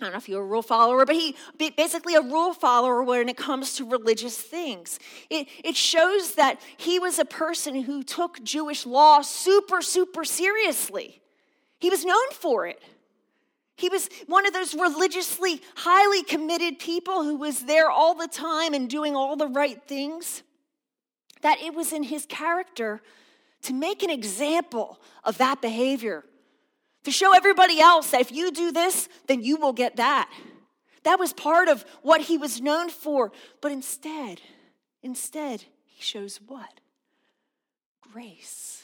I 0.00 0.04
don't 0.04 0.12
know 0.12 0.18
if 0.18 0.28
you're 0.28 0.42
a 0.42 0.46
rule 0.46 0.62
follower, 0.62 1.06
but 1.06 1.16
he 1.16 1.36
basically 1.56 2.14
a 2.14 2.20
rule 2.20 2.52
follower 2.52 3.02
when 3.02 3.28
it 3.30 3.36
comes 3.36 3.74
to 3.76 3.88
religious 3.88 4.36
things. 4.36 4.98
It, 5.30 5.48
it 5.64 5.74
shows 5.74 6.34
that 6.34 6.60
he 6.76 6.98
was 6.98 7.18
a 7.18 7.24
person 7.24 7.82
who 7.82 8.02
took 8.02 8.44
Jewish 8.44 8.84
law 8.84 9.22
super, 9.22 9.80
super 9.80 10.24
seriously. 10.24 11.22
He 11.80 11.88
was 11.88 12.04
known 12.04 12.30
for 12.32 12.66
it. 12.66 12.82
He 13.76 13.88
was 13.88 14.08
one 14.26 14.46
of 14.46 14.52
those 14.52 14.74
religiously 14.74 15.60
highly 15.76 16.22
committed 16.22 16.78
people 16.78 17.24
who 17.24 17.36
was 17.36 17.60
there 17.60 17.90
all 17.90 18.14
the 18.14 18.28
time 18.28 18.74
and 18.74 18.88
doing 18.88 19.16
all 19.16 19.36
the 19.36 19.48
right 19.48 19.82
things. 19.86 20.42
That 21.40 21.60
it 21.60 21.74
was 21.74 21.92
in 21.92 22.04
his 22.04 22.26
character 22.26 23.02
to 23.62 23.72
make 23.72 24.02
an 24.02 24.10
example 24.10 25.00
of 25.24 25.38
that 25.38 25.60
behavior, 25.60 26.24
to 27.04 27.10
show 27.10 27.34
everybody 27.34 27.80
else 27.80 28.10
that 28.10 28.20
if 28.20 28.30
you 28.30 28.52
do 28.52 28.70
this, 28.72 29.08
then 29.26 29.42
you 29.42 29.56
will 29.56 29.72
get 29.72 29.96
that. 29.96 30.30
That 31.04 31.18
was 31.18 31.32
part 31.32 31.68
of 31.68 31.84
what 32.02 32.22
he 32.22 32.38
was 32.38 32.60
known 32.60 32.90
for. 32.90 33.32
But 33.60 33.72
instead, 33.72 34.40
instead, 35.02 35.64
he 35.84 36.02
shows 36.02 36.40
what? 36.46 36.80
Grace 38.00 38.81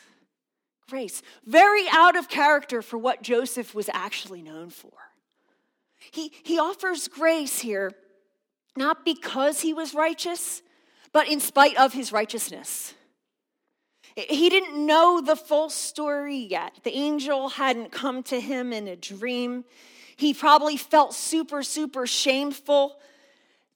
grace, 0.89 1.23
very 1.45 1.85
out 1.91 2.17
of 2.17 2.29
character 2.29 2.83
for 2.83 2.99
what 2.99 3.23
Joseph 3.23 3.75
was 3.75 3.89
actually 3.93 4.43
known 4.43 4.71
for. 4.71 4.93
He, 6.11 6.33
he 6.43 6.59
offers 6.59 7.09
grace 7.09 7.61
here, 7.61 7.93
not 8.77 9.05
because 9.05 9.61
he 9.61 9.75
was 9.75 9.95
righteous, 9.95 10.63
but 11.13 11.29
in 11.29 11.41
spite 11.41 11.77
of 11.79 11.93
his 11.93 12.13
righteousness. 12.13 12.95
He 14.17 14.49
didn't 14.49 14.85
know 14.85 15.21
the 15.21 15.37
full 15.37 15.71
story 15.71 16.39
yet. 16.39 16.81
The 16.83 16.97
angel 16.97 17.51
hadn't 17.51 17.93
come 17.93 18.23
to 18.25 18.41
him 18.41 18.73
in 18.73 18.89
a 18.89 18.97
dream. 18.97 19.65
He 20.17 20.35
probably 20.35 20.77
felt 20.77 21.15
super, 21.15 21.63
super 21.63 22.07
shameful. 22.07 22.99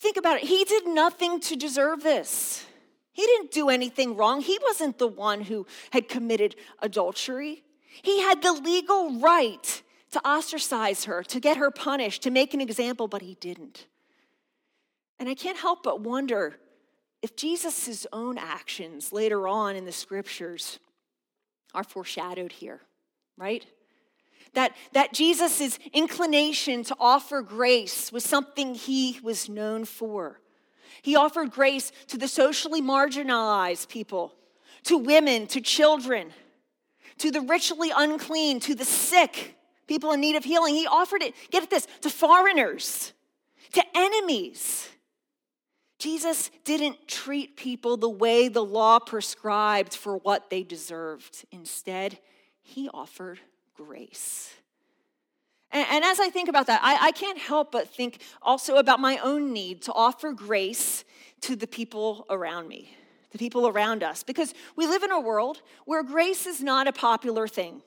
Think 0.01 0.17
about 0.17 0.39
it. 0.39 0.45
He 0.45 0.65
did 0.65 0.89
nothing 0.89 1.39
to 1.41 1.55
deserve 1.55 2.03
this. 2.03 2.65
He 3.13 3.23
didn't 3.23 3.53
do 3.53 3.69
anything 3.69 4.17
wrong. 4.17 4.41
He 4.41 4.59
wasn't 4.63 4.99
the 4.99 5.07
one 5.07 5.43
who 5.43 5.67
had 5.91 6.09
committed 6.09 6.57
adultery. 6.81 7.63
He 8.03 8.21
had 8.23 8.43
the 8.43 8.53
legal 8.53 9.21
right 9.21 9.83
to 10.13 10.27
ostracize 10.27 11.05
her, 11.05 11.23
to 11.25 11.41
get 11.41 11.57
her 11.57 11.71
punished, 11.71 12.23
to 12.23 12.31
make 12.31 12.55
an 12.55 12.61
example, 12.61 13.09
but 13.09 13.23
he 13.23 13.37
didn't. 13.41 13.87
And 15.19 15.29
I 15.29 15.35
can't 15.35 15.59
help 15.59 15.83
but 15.83 16.01
wonder 16.01 16.57
if 17.23 17.37
Jesus' 17.37 18.07
own 18.13 18.37
actions 18.37 19.13
later 19.13 19.47
on 19.47 19.77
in 19.77 19.85
the 19.85 19.93
scriptures 19.93 20.81
are 21.75 21.85
foreshadowed 21.85 22.53
here, 22.53 22.81
right? 23.39 23.65
That, 24.55 24.77
that 24.93 25.15
Jesus' 25.15 25.79
inclination 25.95 26.83
to 26.85 26.97
offer 26.99 27.41
grace 27.41 28.13
was 28.13 28.25
something 28.25 28.75
he 28.75 29.19
was 29.23 29.49
known 29.49 29.85
for. 29.85 30.42
He 31.03 31.17
offered 31.17 31.51
grace 31.51 31.93
to 32.09 32.17
the 32.17 32.29
socially 32.29 32.81
marginalized 32.81 33.89
people, 33.89 34.35
to 34.85 34.97
women, 34.97 35.47
to 35.49 35.61
children, 35.61 36.33
to 37.19 37.31
the 37.31 37.41
ritually 37.41 37.93
unclean, 37.95 38.61
to 38.61 38.75
the 38.75 38.85
sick, 38.85 39.57
people 39.87 40.13
in 40.13 40.21
need 40.21 40.37
of 40.37 40.45
healing. 40.45 40.75
He 40.75 40.87
offered 40.87 41.23
it, 41.23 41.35
get 41.51 41.69
this, 41.69 41.87
to 42.03 42.11
foreigners, 42.11 43.13
to 43.73 43.83
enemies. 43.95 44.89
Jesus 45.99 46.51
didn't 46.65 47.07
treat 47.07 47.57
people 47.57 47.97
the 47.97 48.09
way 48.09 48.49
the 48.49 48.65
law 48.65 48.99
prescribed 48.99 49.95
for 49.95 50.17
what 50.17 50.51
they 50.51 50.63
deserved. 50.63 51.45
Instead, 51.53 52.19
he 52.61 52.89
offered 52.93 53.39
grace. 53.77 54.53
And, 55.73 55.87
and 55.91 56.05
as 56.05 56.21
I 56.21 56.31
think 56.31 56.49
about 56.49 56.67
that, 56.67 56.81
I, 56.83 57.09
I 57.09 57.13
can't 57.13 57.39
help 57.39 57.73
but 57.73 57.89
think 57.89 58.21
also 58.43 58.77
about 58.77 59.01
my 59.01 59.19
own 59.19 59.53
need 59.53 59.83
to 59.83 59.93
offer 59.93 60.33
grace 60.33 61.05
to 61.43 61.57
the 61.57 61.67
people 61.67 62.27
around 62.31 62.69
me, 62.69 62.95
the 63.33 63.39
people 63.39 63.67
around 63.67 64.03
us, 64.03 64.23
because 64.23 64.55
we 64.77 64.87
live 64.87 65.03
in 65.03 65.11
a 65.11 65.21
world 65.21 65.63
where 65.87 66.03
grace 66.03 66.47
is 66.47 66.61
not 66.61 66.87
a 66.87 66.93
popular 66.93 67.49
thing, 67.49 67.83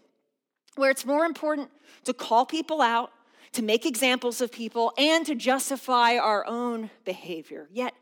where 0.75 0.91
it's 0.91 1.05
more 1.05 1.25
important 1.25 1.69
to 2.03 2.13
call 2.13 2.45
people 2.45 2.81
out, 2.81 3.11
to 3.53 3.61
make 3.61 3.85
examples 3.85 4.41
of 4.41 4.51
people, 4.51 4.91
and 4.97 5.25
to 5.25 5.35
justify 5.35 6.17
our 6.17 6.45
own 6.45 6.89
behavior. 7.05 7.69
Yet, 7.71 7.93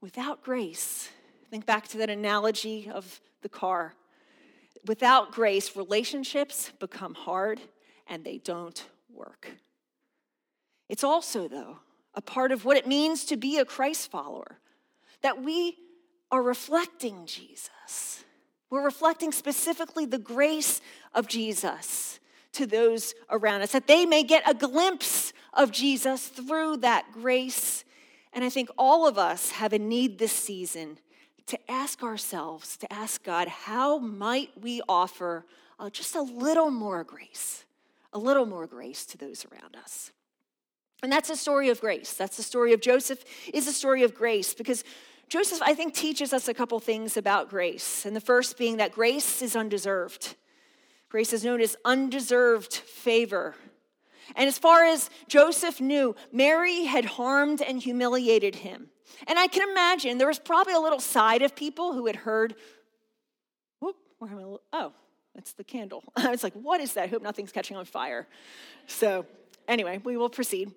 without 0.00 0.42
grace, 0.42 1.08
think 1.50 1.64
back 1.64 1.86
to 1.88 1.98
that 1.98 2.10
analogy 2.10 2.90
of 2.92 3.20
the 3.42 3.48
car. 3.48 3.94
Without 4.86 5.30
grace, 5.30 5.76
relationships 5.76 6.72
become 6.80 7.14
hard 7.14 7.60
and 8.08 8.24
they 8.24 8.38
don't 8.38 8.84
work. 9.16 9.50
It's 10.88 11.04
also, 11.04 11.48
though, 11.48 11.78
a 12.14 12.20
part 12.20 12.52
of 12.52 12.64
what 12.64 12.76
it 12.76 12.86
means 12.86 13.24
to 13.26 13.36
be 13.36 13.58
a 13.58 13.64
Christ 13.64 14.10
follower 14.10 14.58
that 15.22 15.42
we 15.42 15.76
are 16.30 16.42
reflecting 16.42 17.26
Jesus. 17.26 18.24
We're 18.70 18.84
reflecting 18.84 19.32
specifically 19.32 20.06
the 20.06 20.18
grace 20.18 20.80
of 21.14 21.28
Jesus 21.28 22.20
to 22.52 22.66
those 22.66 23.14
around 23.30 23.62
us, 23.62 23.72
that 23.72 23.86
they 23.86 24.06
may 24.06 24.22
get 24.22 24.48
a 24.48 24.54
glimpse 24.54 25.32
of 25.52 25.70
Jesus 25.70 26.26
through 26.28 26.78
that 26.78 27.04
grace. 27.12 27.84
And 28.32 28.42
I 28.44 28.48
think 28.48 28.70
all 28.78 29.06
of 29.06 29.18
us 29.18 29.50
have 29.50 29.72
a 29.72 29.78
need 29.78 30.18
this 30.18 30.32
season 30.32 30.98
to 31.46 31.70
ask 31.70 32.02
ourselves, 32.02 32.76
to 32.78 32.92
ask 32.92 33.22
God, 33.22 33.46
how 33.48 33.98
might 33.98 34.50
we 34.60 34.80
offer 34.88 35.44
uh, 35.78 35.90
just 35.90 36.16
a 36.16 36.22
little 36.22 36.70
more 36.70 37.04
grace, 37.04 37.65
a 38.16 38.18
little 38.18 38.46
more 38.46 38.66
grace 38.66 39.04
to 39.04 39.18
those 39.18 39.44
around 39.52 39.76
us. 39.76 40.10
And 41.02 41.12
that's 41.12 41.28
a 41.28 41.36
story 41.36 41.68
of 41.68 41.82
grace. 41.82 42.14
That's 42.14 42.38
the 42.38 42.42
story 42.42 42.72
of 42.72 42.80
Joseph, 42.80 43.22
is 43.52 43.68
a 43.68 43.72
story 43.72 44.04
of 44.04 44.14
grace 44.14 44.54
because 44.54 44.84
Joseph, 45.28 45.60
I 45.60 45.74
think, 45.74 45.92
teaches 45.92 46.32
us 46.32 46.48
a 46.48 46.54
couple 46.54 46.80
things 46.80 47.18
about 47.18 47.50
grace. 47.50 48.06
And 48.06 48.16
the 48.16 48.20
first 48.20 48.56
being 48.56 48.78
that 48.78 48.92
grace 48.92 49.42
is 49.42 49.54
undeserved. 49.54 50.34
Grace 51.10 51.34
is 51.34 51.44
known 51.44 51.60
as 51.60 51.76
undeserved 51.84 52.72
favor. 52.72 53.54
And 54.34 54.48
as 54.48 54.58
far 54.58 54.84
as 54.84 55.10
Joseph 55.28 55.78
knew, 55.78 56.16
Mary 56.32 56.84
had 56.84 57.04
harmed 57.04 57.60
and 57.60 57.82
humiliated 57.82 58.54
him. 58.54 58.88
And 59.26 59.38
I 59.38 59.46
can 59.46 59.68
imagine 59.68 60.16
there 60.16 60.26
was 60.26 60.38
probably 60.38 60.72
a 60.72 60.80
little 60.80 61.00
side 61.00 61.42
of 61.42 61.54
people 61.54 61.92
who 61.92 62.06
had 62.06 62.16
heard, 62.16 62.54
whoop, 63.78 63.96
oh, 64.72 64.92
that's 65.36 65.52
the 65.52 65.64
candle. 65.64 66.02
I 66.16 66.30
was 66.30 66.42
like, 66.42 66.54
what 66.54 66.80
is 66.80 66.94
that? 66.94 67.04
I 67.04 67.06
hope 67.06 67.22
nothing's 67.22 67.52
catching 67.52 67.76
on 67.76 67.84
fire. 67.84 68.26
So, 68.88 69.26
anyway, 69.68 70.00
we 70.02 70.16
will 70.16 70.30
proceed. 70.30 70.72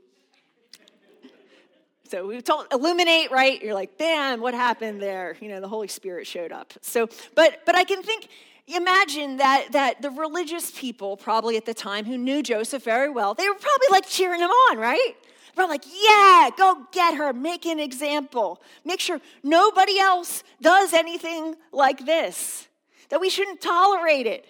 So 2.09 2.25
we 2.25 2.41
told 2.41 2.65
illuminate, 2.71 3.29
right? 3.29 3.61
You're 3.61 3.75
like, 3.75 3.97
bam, 3.97 4.41
what 4.41 4.55
happened 4.55 4.99
there? 4.99 5.37
You 5.39 5.49
know, 5.49 5.61
the 5.61 5.67
Holy 5.67 5.87
Spirit 5.87 6.25
showed 6.25 6.51
up. 6.51 6.73
So, 6.81 7.07
but 7.35 7.61
but 7.67 7.75
I 7.75 7.83
can 7.83 8.01
think, 8.01 8.29
imagine 8.67 9.37
that 9.37 9.67
that 9.73 10.01
the 10.01 10.09
religious 10.09 10.71
people 10.71 11.17
probably 11.17 11.55
at 11.55 11.65
the 11.65 11.73
time 11.73 12.05
who 12.05 12.17
knew 12.17 12.41
Joseph 12.41 12.83
very 12.83 13.11
well, 13.11 13.35
they 13.35 13.47
were 13.47 13.53
probably 13.53 13.87
like 13.91 14.07
cheering 14.07 14.41
him 14.41 14.49
on, 14.49 14.79
right? 14.79 15.13
They're 15.55 15.67
like, 15.67 15.83
yeah, 15.85 16.49
go 16.57 16.87
get 16.91 17.15
her, 17.15 17.31
make 17.31 17.65
an 17.65 17.79
example. 17.79 18.61
Make 18.85 19.01
sure 19.01 19.19
nobody 19.43 19.99
else 19.99 20.43
does 20.61 20.93
anything 20.93 21.57
like 21.71 22.05
this, 22.07 22.68
that 23.09 23.19
we 23.19 23.29
shouldn't 23.29 23.61
tolerate 23.61 24.27
it. 24.27 24.45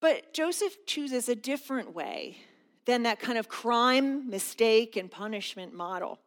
But 0.00 0.34
Joseph 0.34 0.84
chooses 0.86 1.28
a 1.28 1.34
different 1.34 1.94
way 1.94 2.36
than 2.84 3.04
that 3.04 3.20
kind 3.20 3.38
of 3.38 3.48
crime, 3.48 4.28
mistake, 4.28 4.96
and 4.96 5.10
punishment 5.10 5.72
model. 5.72 6.18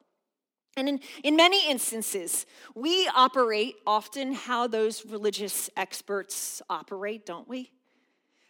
And 0.76 0.88
in, 0.88 1.00
in 1.24 1.36
many 1.36 1.70
instances, 1.70 2.46
we 2.76 3.10
operate 3.16 3.76
often 3.86 4.34
how 4.34 4.68
those 4.68 5.06
religious 5.06 5.70
experts 5.76 6.62
operate, 6.70 7.26
don't 7.26 7.48
we? 7.48 7.72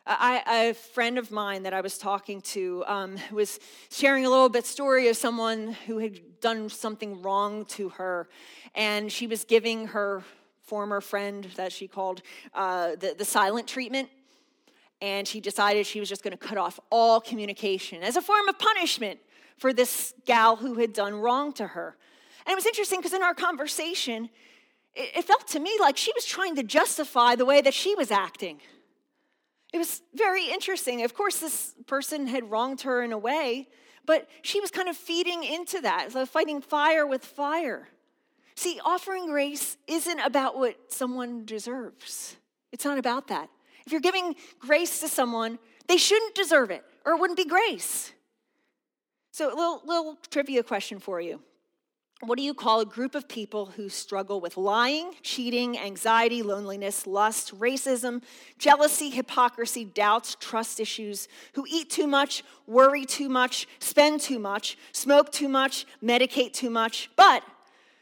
I, 0.09 0.69
a 0.69 0.73
friend 0.73 1.17
of 1.17 1.31
mine 1.31 1.63
that 1.63 1.73
I 1.73 1.81
was 1.81 1.97
talking 1.97 2.39
to 2.41 2.83
um, 2.87 3.17
was 3.31 3.59
sharing 3.91 4.25
a 4.25 4.29
little 4.29 4.47
bit 4.47 4.65
story 4.65 5.09
of 5.09 5.17
someone 5.17 5.73
who 5.85 5.97
had 5.97 6.39
done 6.39 6.69
something 6.69 7.21
wrong 7.21 7.65
to 7.65 7.89
her, 7.89 8.29
and 8.73 9.11
she 9.11 9.27
was 9.27 9.43
giving 9.43 9.87
her 9.87 10.23
former 10.67 11.01
friend 11.01 11.47
that 11.55 11.71
she 11.71 11.87
called 11.87 12.21
uh, 12.53 12.91
the, 12.99 13.15
the 13.17 13.25
silent 13.25 13.67
treatment, 13.67 14.09
and 15.01 15.27
she 15.27 15.39
decided 15.39 15.87
she 15.87 15.99
was 15.99 16.09
just 16.09 16.23
going 16.23 16.37
to 16.37 16.37
cut 16.37 16.57
off 16.57 16.79
all 16.91 17.21
communication 17.21 18.03
as 18.03 18.17
a 18.17 18.21
form 18.21 18.47
of 18.47 18.59
punishment 18.59 19.19
for 19.57 19.73
this 19.73 20.13
gal 20.25 20.57
who 20.57 20.75
had 20.75 20.93
done 20.93 21.15
wrong 21.15 21.53
to 21.53 21.67
her. 21.67 21.97
And 22.45 22.51
it 22.51 22.55
was 22.55 22.65
interesting 22.65 22.99
because 22.99 23.13
in 23.13 23.23
our 23.23 23.33
conversation, 23.33 24.29
it, 24.93 25.17
it 25.17 25.23
felt 25.23 25.47
to 25.49 25.59
me 25.59 25.75
like 25.79 25.97
she 25.97 26.11
was 26.13 26.25
trying 26.25 26.55
to 26.55 26.63
justify 26.63 27.35
the 27.35 27.45
way 27.45 27.61
that 27.61 27.73
she 27.73 27.95
was 27.95 28.11
acting. 28.11 28.59
It 29.73 29.77
was 29.77 30.01
very 30.13 30.49
interesting. 30.49 31.03
Of 31.03 31.13
course, 31.13 31.39
this 31.39 31.75
person 31.87 32.27
had 32.27 32.49
wronged 32.51 32.81
her 32.81 33.01
in 33.01 33.13
a 33.13 33.17
way, 33.17 33.67
but 34.05 34.27
she 34.41 34.59
was 34.59 34.71
kind 34.71 34.89
of 34.89 34.97
feeding 34.97 35.43
into 35.43 35.81
that, 35.81 36.11
so 36.11 36.25
fighting 36.25 36.61
fire 36.61 37.05
with 37.05 37.23
fire. 37.23 37.89
See, 38.57 38.79
offering 38.83 39.27
grace 39.27 39.77
isn't 39.85 40.19
about 40.19 40.57
what 40.57 40.91
someone 40.91 41.45
deserves. 41.45 42.37
It's 42.71 42.83
not 42.83 42.97
about 42.97 43.27
that. 43.27 43.51
If 43.85 43.91
you're 43.91 44.01
giving 44.01 44.35
grace 44.57 44.99
to 45.01 45.07
someone, 45.07 45.59
they 45.87 45.97
shouldn't 45.97 46.33
deserve 46.33 46.71
it, 46.71 46.83
or 47.05 47.13
it 47.13 47.19
wouldn't 47.19 47.37
be 47.37 47.45
grace. 47.45 48.11
So, 49.31 49.49
a 49.49 49.55
little, 49.55 49.83
little 49.85 50.17
trivia 50.31 50.63
question 50.63 50.97
for 50.97 51.21
you 51.21 51.39
what 52.21 52.39
do 52.39 52.43
you 52.43 52.55
call 52.55 52.79
a 52.79 52.85
group 52.85 53.13
of 53.13 53.29
people 53.29 53.67
who 53.67 53.89
struggle 53.89 54.41
with 54.41 54.57
lying, 54.57 55.13
cheating, 55.21 55.77
anxiety, 55.77 56.41
loneliness, 56.41 57.05
lust, 57.05 57.55
racism, 57.59 58.23
jealousy, 58.57 59.11
hypocrisy, 59.11 59.85
doubts, 59.85 60.35
trust 60.39 60.79
issues, 60.79 61.27
who 61.53 61.63
eat 61.69 61.91
too 61.91 62.07
much, 62.07 62.43
worry 62.65 63.05
too 63.05 63.29
much, 63.29 63.67
spend 63.77 64.19
too 64.19 64.39
much, 64.39 64.79
smoke 64.93 65.31
too 65.31 65.47
much, 65.47 65.85
medicate 66.03 66.53
too 66.53 66.71
much, 66.71 67.11
but 67.15 67.43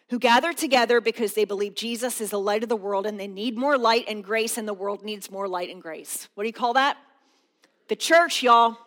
who 0.09 0.19
gather 0.19 0.53
together 0.53 1.01
because 1.01 1.33
they 1.33 1.45
believe 1.45 1.75
Jesus 1.75 2.21
is 2.21 2.29
the 2.29 2.39
light 2.39 2.63
of 2.63 2.69
the 2.69 2.75
world 2.75 3.05
and 3.05 3.19
they 3.19 3.27
need 3.27 3.57
more 3.57 3.77
light 3.77 4.05
and 4.07 4.23
grace, 4.23 4.57
and 4.57 4.67
the 4.67 4.73
world 4.73 5.03
needs 5.03 5.31
more 5.31 5.47
light 5.47 5.69
and 5.69 5.81
grace? 5.81 6.29
What 6.35 6.43
do 6.43 6.47
you 6.47 6.53
call 6.53 6.73
that? 6.73 6.97
The 7.87 7.95
church, 7.95 8.43
y'all. 8.43 8.77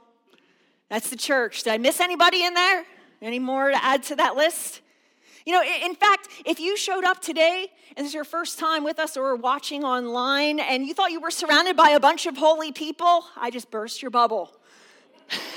That's 0.89 1.11
the 1.11 1.17
church. 1.17 1.65
Did 1.65 1.73
I 1.73 1.79
miss 1.79 2.01
anybody 2.01 2.45
in 2.45 2.55
there? 2.55 2.85
Any 3.21 3.39
more 3.39 3.71
to 3.71 3.85
add 3.85 4.05
to 4.05 4.17
that 4.17 4.37
list? 4.37 4.81
You 5.45 5.55
know, 5.55 5.63
in 5.63 5.95
fact, 5.95 6.29
if 6.45 6.61
you 6.61 6.77
showed 6.77 7.05
up 7.05 7.21
today 7.21 7.69
and 7.97 8.05
this 8.05 8.11
is 8.11 8.15
your 8.15 8.25
first 8.25 8.59
time 8.59 8.85
with 8.85 8.99
us 8.99 9.17
or 9.17 9.35
watching 9.35 9.83
online 9.83 10.61
and 10.61 10.87
you 10.87 10.95
thought 10.95 11.11
you 11.11 11.21
were 11.21 11.31
surrounded 11.31 11.77
by 11.77 11.91
a 11.91 12.01
bunch 12.01 12.27
of 12.27 12.37
holy 12.37 12.71
people, 12.71 13.25
I 13.37 13.51
just 13.51 13.71
burst 13.71 14.03
your 14.03 14.11
bubble. 14.11 14.53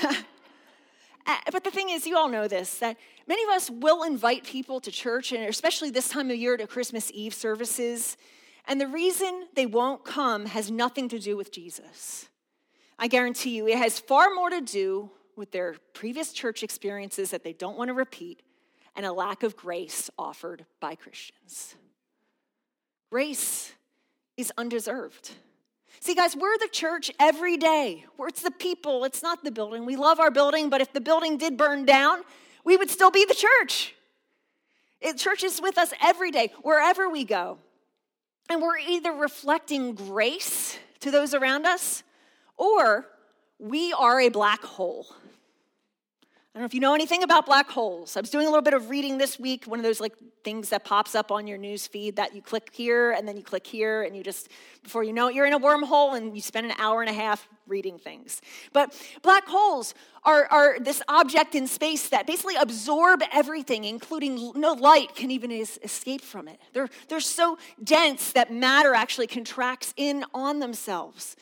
Uh, 1.24 1.36
but 1.52 1.62
the 1.62 1.70
thing 1.70 1.90
is, 1.90 2.06
you 2.06 2.16
all 2.16 2.28
know 2.28 2.48
this 2.48 2.78
that 2.78 2.96
many 3.26 3.42
of 3.44 3.50
us 3.50 3.70
will 3.70 4.02
invite 4.02 4.44
people 4.44 4.80
to 4.80 4.90
church, 4.90 5.32
and 5.32 5.44
especially 5.44 5.90
this 5.90 6.08
time 6.08 6.30
of 6.30 6.36
year 6.36 6.56
to 6.56 6.66
Christmas 6.66 7.10
Eve 7.14 7.34
services. 7.34 8.16
And 8.66 8.80
the 8.80 8.86
reason 8.86 9.48
they 9.54 9.66
won't 9.66 10.04
come 10.04 10.46
has 10.46 10.70
nothing 10.70 11.08
to 11.08 11.18
do 11.18 11.36
with 11.36 11.52
Jesus. 11.52 12.28
I 12.98 13.08
guarantee 13.08 13.56
you, 13.56 13.66
it 13.66 13.78
has 13.78 13.98
far 13.98 14.32
more 14.34 14.50
to 14.50 14.60
do 14.60 15.10
with 15.36 15.50
their 15.50 15.76
previous 15.92 16.32
church 16.32 16.62
experiences 16.62 17.30
that 17.30 17.42
they 17.42 17.52
don't 17.52 17.76
want 17.76 17.88
to 17.88 17.94
repeat 17.94 18.42
and 18.94 19.06
a 19.06 19.12
lack 19.12 19.42
of 19.42 19.56
grace 19.56 20.10
offered 20.18 20.66
by 20.80 20.94
Christians. 20.94 21.74
Grace 23.10 23.72
is 24.36 24.52
undeserved. 24.56 25.30
See, 26.00 26.14
guys, 26.14 26.36
we're 26.36 26.58
the 26.58 26.68
church 26.68 27.10
every 27.18 27.56
day. 27.56 28.04
It's 28.20 28.42
the 28.42 28.50
people, 28.50 29.04
it's 29.04 29.22
not 29.22 29.44
the 29.44 29.50
building. 29.50 29.84
We 29.86 29.96
love 29.96 30.20
our 30.20 30.30
building, 30.30 30.68
but 30.68 30.80
if 30.80 30.92
the 30.92 31.00
building 31.00 31.36
did 31.36 31.56
burn 31.56 31.84
down, 31.84 32.22
we 32.64 32.76
would 32.76 32.90
still 32.90 33.10
be 33.10 33.24
the 33.24 33.34
church. 33.34 33.94
It, 35.00 35.18
church 35.18 35.42
is 35.42 35.60
with 35.60 35.78
us 35.78 35.92
every 36.00 36.30
day, 36.30 36.52
wherever 36.62 37.08
we 37.08 37.24
go. 37.24 37.58
And 38.48 38.62
we're 38.62 38.78
either 38.78 39.12
reflecting 39.12 39.94
grace 39.94 40.78
to 41.00 41.10
those 41.10 41.34
around 41.34 41.66
us 41.66 42.02
or 42.56 43.06
we 43.58 43.92
are 43.92 44.20
a 44.20 44.28
black 44.28 44.62
hole. 44.62 45.06
I 46.54 46.58
don't 46.58 46.64
know 46.64 46.66
if 46.66 46.74
you 46.74 46.80
know 46.80 46.94
anything 46.94 47.22
about 47.22 47.46
black 47.46 47.70
holes. 47.70 48.14
I 48.14 48.20
was 48.20 48.28
doing 48.28 48.46
a 48.46 48.50
little 48.50 48.62
bit 48.62 48.74
of 48.74 48.90
reading 48.90 49.16
this 49.16 49.38
week, 49.38 49.64
one 49.64 49.78
of 49.78 49.84
those 49.84 50.00
like 50.00 50.12
things 50.44 50.68
that 50.68 50.84
pops 50.84 51.14
up 51.14 51.32
on 51.32 51.46
your 51.46 51.56
news 51.56 51.86
feed 51.86 52.16
that 52.16 52.34
you 52.34 52.42
click 52.42 52.68
here 52.74 53.12
and 53.12 53.26
then 53.26 53.38
you 53.38 53.42
click 53.42 53.66
here 53.66 54.02
and 54.02 54.14
you 54.14 54.22
just 54.22 54.50
before 54.82 55.02
you 55.02 55.14
know 55.14 55.28
it 55.28 55.34
you're 55.34 55.46
in 55.46 55.54
a 55.54 55.58
wormhole 55.58 56.14
and 56.14 56.34
you 56.34 56.42
spend 56.42 56.66
an 56.66 56.74
hour 56.78 57.00
and 57.00 57.08
a 57.08 57.12
half 57.14 57.48
reading 57.66 57.98
things. 57.98 58.42
But 58.74 58.94
black 59.22 59.46
holes 59.46 59.94
are, 60.24 60.44
are 60.50 60.78
this 60.78 61.00
object 61.08 61.54
in 61.54 61.66
space 61.66 62.10
that 62.10 62.26
basically 62.26 62.56
absorb 62.56 63.22
everything, 63.32 63.84
including 63.84 64.52
no 64.54 64.74
light 64.74 65.14
can 65.14 65.30
even 65.30 65.50
escape 65.50 66.20
from 66.20 66.48
it. 66.48 66.60
They're, 66.74 66.90
they're 67.08 67.20
so 67.20 67.56
dense 67.82 68.30
that 68.32 68.52
matter 68.52 68.92
actually 68.92 69.26
contracts 69.26 69.94
in 69.96 70.26
on 70.34 70.58
themselves. 70.58 71.34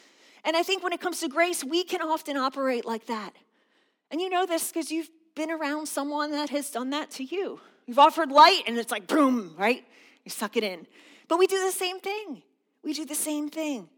And 0.45 0.57
I 0.57 0.63
think 0.63 0.85
when 0.85 0.93
it 0.93 1.01
comes 1.01 1.19
to 1.19 1.29
grace, 1.29 1.65
we 1.65 1.83
can 1.83 2.01
often 2.01 2.37
operate 2.37 2.85
like 2.85 3.07
that. 3.07 3.35
And 4.11 4.21
you 4.21 4.29
know 4.29 4.47
this 4.47 4.69
because 4.69 4.91
you've 4.91 5.11
been 5.35 5.51
around 5.51 5.87
someone 5.87 6.33
that 6.33 6.51
has 6.51 6.71
done 6.71 6.91
that 6.91 7.11
to 7.13 7.25
you. 7.25 7.61
You've 7.87 7.99
offered 7.99 8.31
light 8.31 8.63
and 8.67 8.79
it's 8.79 8.91
like 8.91 9.07
boom, 9.07 9.55
right? 9.59 9.85
You 10.25 10.31
suck 10.31 10.57
it 10.57 10.65
in. 10.65 10.87
But 11.29 11.39
we 11.39 11.47
do 11.47 11.65
the 11.65 11.73
same 11.73 12.01
thing. 12.01 12.43
We 12.83 12.93
do 12.93 13.05
the 13.05 13.15
same 13.15 13.49
thing. 13.49 13.89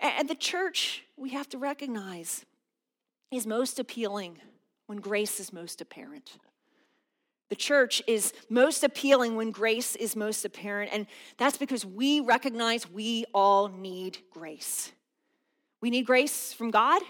And 0.00 0.28
the 0.28 0.34
church, 0.34 1.04
we 1.16 1.30
have 1.30 1.48
to 1.50 1.58
recognize, 1.58 2.44
is 3.30 3.46
most 3.46 3.78
appealing 3.78 4.38
when 4.86 4.98
grace 4.98 5.38
is 5.38 5.52
most 5.52 5.80
apparent. 5.80 6.38
The 7.50 7.56
church 7.56 8.02
is 8.06 8.32
most 8.48 8.82
appealing 8.82 9.36
when 9.36 9.50
grace 9.50 9.94
is 9.94 10.16
most 10.16 10.44
apparent, 10.44 10.90
and 10.92 11.06
that's 11.36 11.58
because 11.58 11.84
we 11.84 12.20
recognize 12.20 12.90
we 12.90 13.26
all 13.34 13.68
need 13.68 14.18
grace. 14.30 14.90
We 15.82 15.90
need 15.90 16.06
grace 16.06 16.52
from 16.52 16.70
God, 16.70 17.02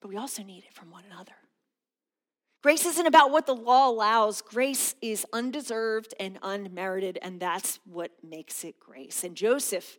but 0.00 0.08
we 0.08 0.16
also 0.16 0.42
need 0.42 0.64
it 0.64 0.72
from 0.72 0.90
one 0.90 1.02
another. 1.10 1.32
Grace 2.64 2.86
isn't 2.86 3.06
about 3.06 3.30
what 3.30 3.44
the 3.44 3.54
law 3.54 3.90
allows. 3.90 4.40
Grace 4.40 4.94
is 5.02 5.26
undeserved 5.34 6.14
and 6.18 6.38
unmerited, 6.42 7.18
and 7.20 7.38
that's 7.38 7.78
what 7.84 8.10
makes 8.26 8.64
it 8.64 8.80
grace. 8.80 9.22
And 9.22 9.36
Joseph, 9.36 9.98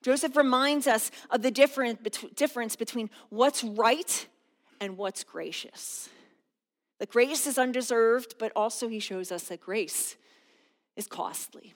Joseph 0.00 0.36
reminds 0.36 0.86
us 0.86 1.10
of 1.28 1.42
the 1.42 1.50
difference 1.50 2.76
between 2.76 3.10
what's 3.30 3.64
right 3.64 4.28
and 4.80 4.96
what's 4.96 5.24
gracious. 5.24 6.08
The 7.00 7.06
grace 7.06 7.48
is 7.48 7.58
undeserved, 7.58 8.36
but 8.38 8.52
also 8.54 8.86
he 8.86 9.00
shows 9.00 9.32
us 9.32 9.48
that 9.48 9.60
grace 9.60 10.14
is 10.94 11.08
costly. 11.08 11.74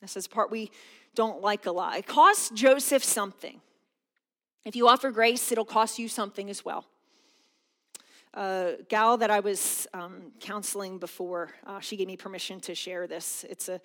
This 0.00 0.16
is 0.16 0.26
part 0.26 0.50
we 0.50 0.72
don't 1.14 1.40
like 1.40 1.66
a 1.66 1.70
lot. 1.70 1.96
It 1.96 2.08
costs 2.08 2.50
Joseph 2.50 3.04
something. 3.04 3.60
If 4.64 4.74
you 4.74 4.88
offer 4.88 5.12
grace, 5.12 5.52
it'll 5.52 5.64
cost 5.64 6.00
you 6.00 6.08
something 6.08 6.50
as 6.50 6.64
well. 6.64 6.84
A 8.34 8.74
gal 8.88 9.16
that 9.16 9.30
I 9.30 9.40
was 9.40 9.88
um, 9.92 10.32
counseling 10.38 10.98
before, 10.98 11.50
uh, 11.66 11.80
she 11.80 11.96
gave 11.96 12.06
me 12.06 12.16
permission 12.16 12.60
to 12.60 12.74
share 12.74 13.06
this. 13.06 13.44
It's 13.48 13.68
a 13.68 13.80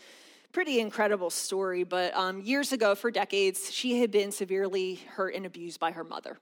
pretty 0.51 0.79
incredible 0.79 1.29
story, 1.29 1.83
but 1.83 2.15
um, 2.15 2.41
years 2.41 2.71
ago, 2.71 2.95
for 2.95 3.09
decades, 3.09 3.73
she 3.73 3.99
had 3.99 4.11
been 4.11 4.31
severely 4.31 5.01
hurt 5.15 5.33
and 5.35 5.45
abused 5.45 5.79
by 5.79 5.91
her 5.91 6.03
mother. 6.03 6.37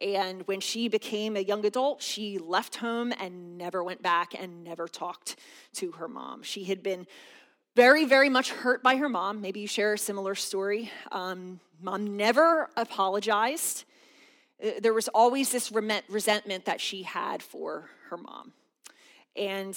And 0.00 0.46
when 0.46 0.60
she 0.60 0.88
became 0.88 1.36
a 1.36 1.40
young 1.40 1.64
adult, 1.64 2.02
she 2.02 2.38
left 2.38 2.76
home 2.76 3.12
and 3.18 3.56
never 3.56 3.82
went 3.82 4.02
back 4.02 4.34
and 4.38 4.62
never 4.62 4.86
talked 4.86 5.36
to 5.74 5.92
her 5.92 6.08
mom. 6.08 6.42
She 6.42 6.64
had 6.64 6.82
been 6.82 7.06
very, 7.74 8.04
very 8.04 8.28
much 8.28 8.50
hurt 8.50 8.82
by 8.82 8.96
her 8.96 9.08
mom. 9.08 9.40
Maybe 9.40 9.60
you 9.60 9.66
share 9.66 9.94
a 9.94 9.98
similar 9.98 10.34
story. 10.34 10.90
Um, 11.10 11.58
mom 11.80 12.16
never 12.16 12.70
apologized. 12.76 13.84
Uh, 14.62 14.70
there 14.80 14.94
was 14.94 15.08
always 15.08 15.50
this 15.50 15.72
resentment 15.72 16.64
that 16.64 16.80
she 16.80 17.02
had 17.02 17.42
for 17.42 17.90
her 18.10 18.16
mom. 18.16 18.52
And 19.36 19.76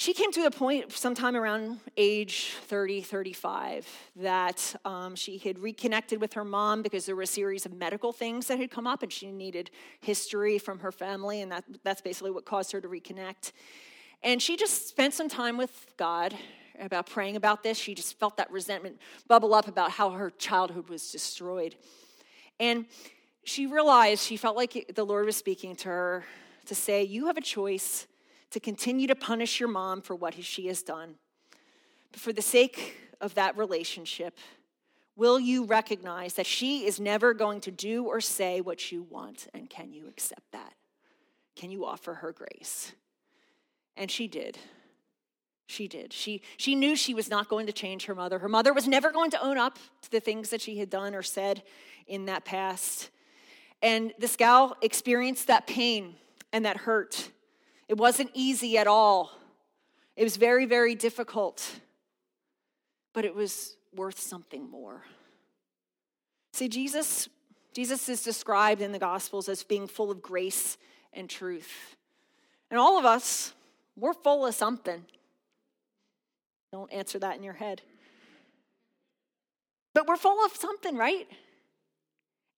she 0.00 0.14
came 0.14 0.30
to 0.30 0.46
a 0.46 0.50
point 0.52 0.92
sometime 0.92 1.34
around 1.34 1.80
age 1.96 2.54
30, 2.68 3.00
35 3.02 3.88
that 4.14 4.76
um, 4.84 5.16
she 5.16 5.38
had 5.38 5.58
reconnected 5.58 6.20
with 6.20 6.34
her 6.34 6.44
mom 6.44 6.82
because 6.82 7.04
there 7.04 7.16
were 7.16 7.22
a 7.22 7.26
series 7.26 7.66
of 7.66 7.74
medical 7.74 8.12
things 8.12 8.46
that 8.46 8.60
had 8.60 8.70
come 8.70 8.86
up 8.86 9.02
and 9.02 9.12
she 9.12 9.32
needed 9.32 9.72
history 9.98 10.56
from 10.56 10.78
her 10.78 10.92
family, 10.92 11.42
and 11.42 11.50
that, 11.50 11.64
that's 11.82 12.00
basically 12.00 12.30
what 12.30 12.44
caused 12.44 12.70
her 12.70 12.80
to 12.80 12.86
reconnect. 12.86 13.50
And 14.22 14.40
she 14.40 14.56
just 14.56 14.88
spent 14.88 15.14
some 15.14 15.28
time 15.28 15.56
with 15.56 15.86
God 15.96 16.32
about 16.78 17.06
praying 17.08 17.34
about 17.34 17.64
this. 17.64 17.76
She 17.76 17.92
just 17.92 18.18
felt 18.20 18.36
that 18.36 18.50
resentment 18.52 19.00
bubble 19.26 19.52
up 19.52 19.66
about 19.66 19.90
how 19.90 20.10
her 20.10 20.30
childhood 20.30 20.88
was 20.88 21.10
destroyed. 21.10 21.74
And 22.60 22.86
she 23.48 23.66
realized, 23.66 24.22
she 24.22 24.36
felt 24.36 24.56
like 24.56 24.92
the 24.94 25.04
Lord 25.04 25.24
was 25.26 25.36
speaking 25.36 25.74
to 25.76 25.88
her 25.88 26.24
to 26.66 26.74
say, 26.74 27.02
You 27.02 27.26
have 27.26 27.36
a 27.36 27.42
choice 27.42 28.06
to 28.50 28.60
continue 28.60 29.06
to 29.06 29.14
punish 29.14 29.58
your 29.58 29.68
mom 29.68 30.02
for 30.02 30.14
what 30.14 30.34
she 30.42 30.66
has 30.66 30.82
done. 30.82 31.14
But 32.12 32.20
for 32.20 32.32
the 32.32 32.42
sake 32.42 32.96
of 33.20 33.34
that 33.34 33.56
relationship, 33.56 34.38
will 35.16 35.40
you 35.40 35.64
recognize 35.64 36.34
that 36.34 36.46
she 36.46 36.86
is 36.86 37.00
never 37.00 37.34
going 37.34 37.60
to 37.62 37.70
do 37.70 38.04
or 38.04 38.20
say 38.20 38.60
what 38.60 38.92
you 38.92 39.02
want? 39.10 39.48
And 39.52 39.68
can 39.68 39.92
you 39.92 40.08
accept 40.08 40.52
that? 40.52 40.74
Can 41.56 41.70
you 41.70 41.84
offer 41.84 42.14
her 42.14 42.32
grace? 42.32 42.92
And 43.96 44.10
she 44.10 44.28
did. 44.28 44.58
She 45.66 45.88
did. 45.88 46.12
She, 46.12 46.42
she 46.56 46.74
knew 46.74 46.96
she 46.96 47.12
was 47.12 47.28
not 47.28 47.48
going 47.48 47.66
to 47.66 47.72
change 47.72 48.06
her 48.06 48.14
mother. 48.14 48.38
Her 48.38 48.48
mother 48.48 48.72
was 48.72 48.88
never 48.88 49.10
going 49.10 49.30
to 49.32 49.42
own 49.42 49.58
up 49.58 49.78
to 50.02 50.10
the 50.10 50.20
things 50.20 50.50
that 50.50 50.60
she 50.60 50.78
had 50.78 50.88
done 50.88 51.14
or 51.14 51.22
said 51.22 51.62
in 52.06 52.26
that 52.26 52.44
past. 52.44 53.10
And 53.82 54.12
this 54.18 54.36
gal 54.36 54.76
experienced 54.82 55.46
that 55.46 55.66
pain 55.66 56.16
and 56.52 56.64
that 56.64 56.78
hurt. 56.78 57.30
It 57.88 57.96
wasn't 57.96 58.30
easy 58.34 58.76
at 58.76 58.86
all. 58.86 59.32
It 60.16 60.24
was 60.24 60.36
very, 60.36 60.66
very 60.66 60.94
difficult, 60.94 61.80
but 63.12 63.24
it 63.24 63.34
was 63.34 63.76
worth 63.94 64.18
something 64.18 64.68
more. 64.68 65.02
See, 66.52 66.68
Jesus, 66.68 67.28
Jesus 67.72 68.08
is 68.08 68.22
described 68.22 68.82
in 68.82 68.90
the 68.90 68.98
Gospels 68.98 69.48
as 69.48 69.62
being 69.62 69.86
full 69.86 70.10
of 70.10 70.20
grace 70.20 70.76
and 71.12 71.30
truth. 71.30 71.96
And 72.70 72.80
all 72.80 72.98
of 72.98 73.04
us, 73.04 73.52
we're 73.96 74.12
full 74.12 74.44
of 74.44 74.54
something. 74.54 75.04
Don't 76.72 76.92
answer 76.92 77.18
that 77.20 77.36
in 77.36 77.42
your 77.42 77.54
head. 77.54 77.80
But 79.94 80.06
we're 80.06 80.16
full 80.16 80.44
of 80.44 80.54
something, 80.54 80.96
right? 80.96 81.28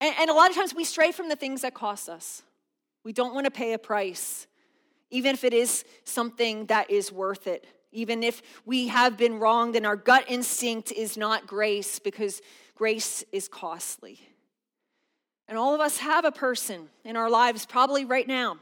And, 0.00 0.14
and 0.18 0.30
a 0.30 0.34
lot 0.34 0.50
of 0.50 0.56
times 0.56 0.74
we 0.74 0.84
stray 0.84 1.12
from 1.12 1.28
the 1.28 1.36
things 1.36 1.62
that 1.62 1.74
cost 1.74 2.08
us. 2.08 2.42
We 3.04 3.12
don't 3.12 3.34
want 3.34 3.44
to 3.44 3.50
pay 3.50 3.72
a 3.72 3.78
price, 3.78 4.46
even 5.10 5.34
if 5.34 5.44
it 5.44 5.54
is 5.54 5.84
something 6.04 6.66
that 6.66 6.90
is 6.90 7.12
worth 7.12 7.46
it. 7.46 7.66
Even 7.92 8.22
if 8.22 8.42
we 8.64 8.88
have 8.88 9.16
been 9.16 9.40
wronged 9.40 9.74
and 9.74 9.84
our 9.84 9.96
gut 9.96 10.24
instinct 10.28 10.92
is 10.92 11.16
not 11.16 11.46
grace, 11.46 11.98
because 11.98 12.40
grace 12.76 13.24
is 13.32 13.48
costly. 13.48 14.20
And 15.48 15.58
all 15.58 15.74
of 15.74 15.80
us 15.80 15.96
have 15.98 16.24
a 16.24 16.30
person 16.30 16.88
in 17.04 17.16
our 17.16 17.28
lives, 17.28 17.66
probably 17.66 18.04
right 18.04 18.28
now, 18.28 18.58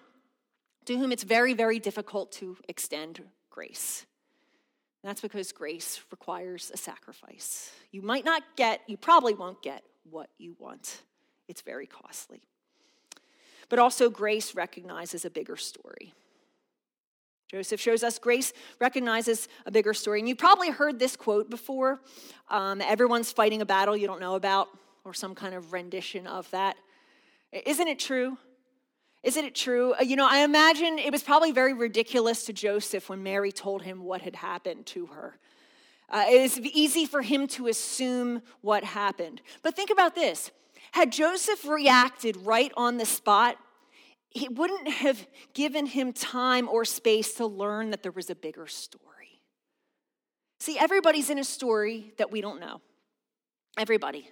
to 0.87 0.96
whom 0.96 1.12
it's 1.12 1.24
very, 1.24 1.53
very 1.53 1.79
difficult 1.79 2.33
to 2.33 2.57
extend 2.68 3.22
grace. 3.51 4.07
that's 5.03 5.20
because 5.20 5.53
grace 5.53 6.01
requires 6.11 6.70
a 6.72 6.79
sacrifice. 6.79 7.70
You 7.92 8.01
might 8.01 8.24
not 8.24 8.42
get, 8.57 8.81
you 8.87 8.96
probably 8.96 9.35
won't 9.35 9.61
get 9.62 9.83
what 10.11 10.31
you 10.38 10.57
want 10.59 11.03
it's 11.49 11.63
very 11.63 11.87
costly. 11.87 12.43
But 13.69 13.79
also, 13.79 14.09
grace 14.09 14.55
recognizes 14.55 15.25
a 15.25 15.31
bigger 15.31 15.57
story. 15.57 16.15
Joseph 17.49 17.81
shows 17.81 18.03
us 18.03 18.19
grace 18.19 18.53
recognizes 18.79 19.49
a 19.65 19.71
bigger 19.71 19.95
story. 19.95 20.19
And 20.21 20.29
you've 20.29 20.39
probably 20.39 20.71
heard 20.71 20.99
this 20.99 21.17
quote 21.17 21.49
before 21.49 22.01
um, 22.51 22.83
everyone's 22.83 23.33
fighting 23.33 23.63
a 23.63 23.67
battle 23.67 23.97
you 23.97 24.07
don't 24.07 24.21
know 24.21 24.35
about, 24.35 24.69
or 25.05 25.15
some 25.15 25.35
kind 25.35 25.55
of 25.55 25.73
rendition 25.73 26.27
of 26.27 26.51
that. 26.51 26.77
Isn't 27.53 27.89
it 27.89 27.99
true? 27.99 28.37
Isn't 29.23 29.45
it 29.45 29.55
true? 29.55 29.95
Uh, 29.95 30.03
you 30.03 30.17
know, 30.17 30.29
I 30.31 30.41
imagine 30.41 30.99
it 30.99 31.11
was 31.11 31.23
probably 31.23 31.53
very 31.53 31.73
ridiculous 31.73 32.45
to 32.45 32.53
Joseph 32.53 33.09
when 33.09 33.23
Mary 33.23 33.51
told 33.51 33.83
him 33.83 34.05
what 34.05 34.21
had 34.21 34.37
happened 34.37 34.87
to 34.87 35.07
her. 35.07 35.39
Uh, 36.11 36.25
it 36.29 36.41
is 36.41 36.59
easy 36.61 37.05
for 37.05 37.23
him 37.23 37.47
to 37.49 37.67
assume 37.67 38.43
what 38.61 38.85
happened. 38.85 39.43
But 39.63 39.75
think 39.75 39.91
about 39.91 40.15
this 40.15 40.51
had 40.92 41.12
Joseph 41.12 41.66
reacted 41.66 42.37
right 42.38 42.72
on 42.77 42.96
the 42.96 43.07
spot, 43.07 43.57
it 44.35 44.55
wouldn't 44.55 44.88
have 44.88 45.27
given 45.55 45.87
him 45.87 46.12
time 46.12 46.68
or 46.68 46.85
space 46.85 47.35
to 47.35 47.46
learn 47.46 47.90
that 47.90 48.03
there 48.03 48.12
was 48.12 48.31
a 48.31 48.35
bigger 48.35 48.66
story. 48.66 49.40
See, 50.61 50.79
everybody's 50.79 51.31
in 51.31 51.38
a 51.38 51.44
story 51.44 52.12
that 52.18 52.31
we 52.31 52.40
don't 52.40 52.61
know. 52.61 52.81
Everybody. 53.79 54.29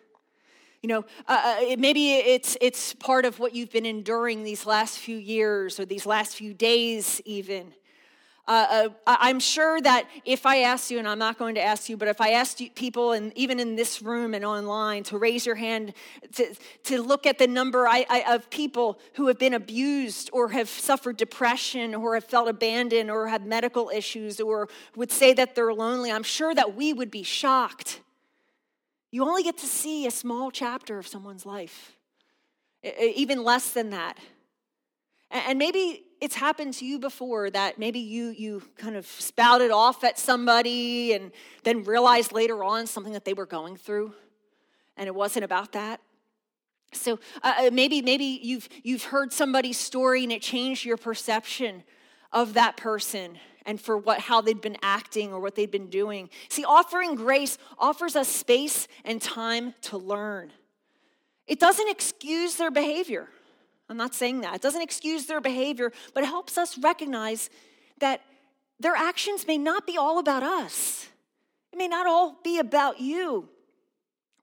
You 0.83 0.89
know, 0.89 1.05
uh, 1.27 1.59
uh 1.63 1.77
maybe 1.79 2.15
it's, 2.15 2.57
it's 2.61 2.95
part 2.95 3.25
of 3.25 3.39
what 3.39 3.55
you've 3.55 3.71
been 3.71 3.87
enduring 3.87 4.43
these 4.43 4.67
last 4.67 4.99
few 4.99 5.17
years 5.17 5.81
or 5.81 5.85
these 5.85 6.05
last 6.05 6.37
few 6.37 6.53
days, 6.53 7.21
even. 7.25 7.73
Uh, 8.49 8.91
uh, 9.07 9.17
I'm 9.21 9.41
sure 9.41 9.81
that 9.81 10.09
if 10.25 10.47
I 10.47 10.59
asked 10.59 10.89
you, 10.93 11.01
and 11.01 11.09
I'm 11.09 11.19
not 11.19 11.37
going 11.37 11.57
to 11.57 11.61
ask 11.61 11.89
you, 11.89 11.97
but 11.97 12.07
if 12.07 12.21
I 12.21 12.31
asked 12.31 12.61
you, 12.61 12.71
people, 12.71 13.11
and 13.11 13.33
even 13.37 13.59
in 13.59 13.75
this 13.75 14.01
room 14.01 14.35
and 14.35 14.45
online, 14.45 15.03
to 15.05 15.19
raise 15.19 15.45
your 15.45 15.57
hand 15.57 15.95
to, 16.35 16.55
to 16.85 17.03
look 17.03 17.27
at 17.27 17.39
the 17.39 17.49
number 17.49 17.89
I, 17.89 18.07
I, 18.09 18.35
of 18.35 18.49
people 18.51 19.01
who 19.15 19.27
have 19.27 19.39
been 19.39 19.55
abused 19.55 20.31
or 20.33 20.51
have 20.51 20.69
suffered 20.69 21.17
depression 21.17 21.93
or 21.93 22.15
have 22.15 22.25
felt 22.25 22.47
abandoned 22.49 23.11
or 23.11 23.27
have 23.27 23.45
medical 23.45 23.91
issues 23.93 24.41
or 24.41 24.69
would 24.95 25.11
say 25.11 25.33
that 25.35 25.57
they're 25.57 25.75
lonely, 25.75 26.13
I'm 26.13 26.23
sure 26.23 26.55
that 26.55 26.77
we 26.77 26.93
would 26.93 27.11
be 27.11 27.25
shocked. 27.25 28.01
You 29.11 29.25
only 29.25 29.43
get 29.43 29.59
to 29.59 29.67
see 29.67 30.07
a 30.07 30.11
small 30.13 30.53
chapter 30.53 30.99
of 30.99 31.09
someone's 31.09 31.47
life, 31.47 31.97
even 33.01 33.43
less 33.43 33.71
than 33.71 33.91
that. 33.91 34.19
And 35.31 35.59
maybe 35.59 36.06
it's 36.21 36.35
happened 36.35 36.75
to 36.75 36.87
you 36.87 36.99
before 36.99 37.51
that 37.51 37.79
maybe 37.79 37.99
you 37.99 38.29
you 38.31 38.63
kind 38.77 38.97
of 38.97 39.07
spouted 39.07 39.71
off 39.71 40.05
at 40.05 40.19
somebody 40.19 41.13
and 41.13 41.33
then 41.65 41.85
realized 41.85 42.33
later 42.33 42.65
on 42.65 42.87
something 42.87 43.13
that 43.13 43.25
they 43.25 43.35
were 43.35 43.47
going 43.47 43.77
through 43.77 44.15
and 44.97 45.07
it 45.07 45.15
wasn't 45.15 45.45
about 45.45 45.73
that? 45.73 46.01
So 46.93 47.19
uh, 47.43 47.55
uh, 47.59 47.71
maybe 47.73 48.01
maybe 48.03 48.41
you've 48.43 48.69
you've 48.83 49.05
heard 49.05 49.33
somebody's 49.33 49.79
story 49.79 50.23
and 50.23 50.33
it 50.33 50.43
changed 50.43 50.85
your 50.85 50.97
perception 50.97 51.83
of 52.33 52.55
that 52.55 52.77
person 52.77 53.39
and 53.65 53.81
for 53.81 53.99
what 53.99 54.21
how 54.21 54.41
they'd 54.41 54.61
been 54.61 54.79
acting 54.83 55.33
or 55.33 55.41
what 55.41 55.55
they'd 55.55 55.71
been 55.71 55.91
doing. 55.91 56.31
See 56.49 56.65
offering 56.65 57.15
grace 57.15 57.59
offers 57.79 58.17
us 58.17 58.29
space 58.29 58.89
and 59.05 59.21
time 59.21 59.75
to 59.83 59.99
learn. 59.99 60.53
It 61.47 61.61
doesn't 61.61 61.89
excuse 61.89 62.57
their 62.57 62.71
behavior 62.71 63.29
I'm 63.89 63.97
not 63.97 64.15
saying 64.15 64.41
that. 64.41 64.57
It 64.57 64.63
doesn't 64.63 64.83
excuse 64.83 65.27
their 65.27 65.41
behavior, 65.41 65.93
but 66.15 66.25
it 66.25 66.27
helps 66.27 66.59
us 66.59 66.77
recognize 66.79 67.51
that 67.99 68.23
their 68.81 68.95
actions 68.95 69.47
may 69.47 69.59
not 69.59 69.87
be 69.87 69.97
all 69.97 70.19
about 70.19 70.43
us. 70.43 71.09
It 71.73 71.77
may 71.77 71.89
not 71.89 72.07
all 72.07 72.39
be 72.43 72.59
about 72.59 73.01
you. 73.01 73.49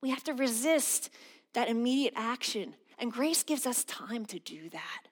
We 0.02 0.10
have 0.10 0.24
to 0.26 0.34
resist 0.34 1.10
that 1.54 1.70
immediate 1.70 2.14
action, 2.16 2.76
and 2.98 3.12
grace 3.12 3.44
gives 3.44 3.66
us 3.66 3.84
time 3.84 4.26
to 4.28 4.40
do 4.40 4.70
that. 4.70 5.04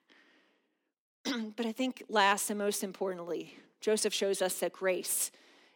but 1.56 1.66
I 1.66 1.72
think 1.72 2.02
last 2.08 2.50
and 2.50 2.58
most 2.58 2.82
importantly, 2.82 3.54
Joseph 3.80 4.12
shows 4.14 4.42
us 4.42 4.58
that 4.58 4.72
grace 4.72 5.30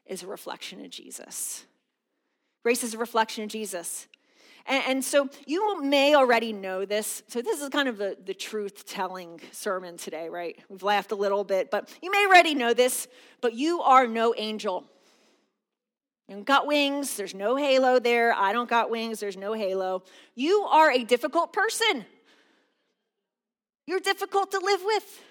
is 0.06 0.22
a 0.22 0.26
reflection 0.26 0.84
of 0.84 0.90
Jesus. 0.90 1.64
Grace 2.62 2.82
is 2.82 2.94
a 2.94 2.98
reflection 2.98 3.44
of 3.44 3.50
Jesus. 3.50 4.08
And, 4.68 4.84
and, 4.86 5.04
so 5.04 5.28
you 5.46 5.80
may 5.82 6.14
already 6.14 6.52
know 6.52 6.84
this. 6.84 7.22
So 7.28 7.40
this 7.40 7.60
is 7.60 7.68
kind 7.68 7.88
of 7.88 7.98
the, 7.98 8.16
the 8.24 8.34
truth 8.34 8.84
telling 8.86 9.40
sermon 9.52 9.96
today, 9.96 10.28
right? 10.28 10.58
We've 10.68 10.82
laughed 10.82 11.12
a 11.12 11.14
little 11.14 11.44
bit, 11.44 11.70
but 11.70 11.88
you 12.02 12.10
may 12.10 12.26
already 12.26 12.54
know 12.54 12.74
this, 12.74 13.06
but 13.40 13.54
you 13.54 13.80
are 13.82 14.06
no 14.06 14.34
angel. 14.36 14.84
You 16.28 16.42
got 16.42 16.66
wings, 16.66 17.16
there's 17.16 17.34
no 17.34 17.54
halo 17.54 18.00
there. 18.00 18.32
I 18.32 18.52
don't 18.52 18.68
got 18.68 18.90
wings, 18.90 19.20
there's 19.20 19.36
no 19.36 19.52
halo. 19.52 20.02
You 20.34 20.62
are 20.62 20.90
a 20.90 21.04
difficult 21.04 21.52
person. 21.52 22.04
You're 23.86 24.00
difficult 24.00 24.50
to 24.50 24.58
live 24.58 24.80
with. 24.84 25.22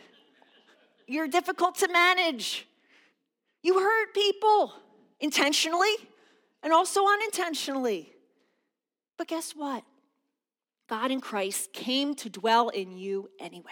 You're 1.08 1.28
difficult 1.28 1.76
to 1.80 1.90
manage. 1.90 2.66
You 3.62 3.80
hurt 3.80 4.14
people 4.14 4.72
intentionally 5.20 5.96
and 6.64 6.72
also 6.72 7.06
unintentionally. 7.06 8.15
But 9.18 9.28
guess 9.28 9.54
what? 9.54 9.84
God 10.88 11.12
in 11.12 11.22
Christ 11.22 11.74
came 11.74 12.14
to 12.16 12.30
dwell 12.30 12.70
in 12.70 12.98
you 12.98 13.30
anyway. 13.40 13.72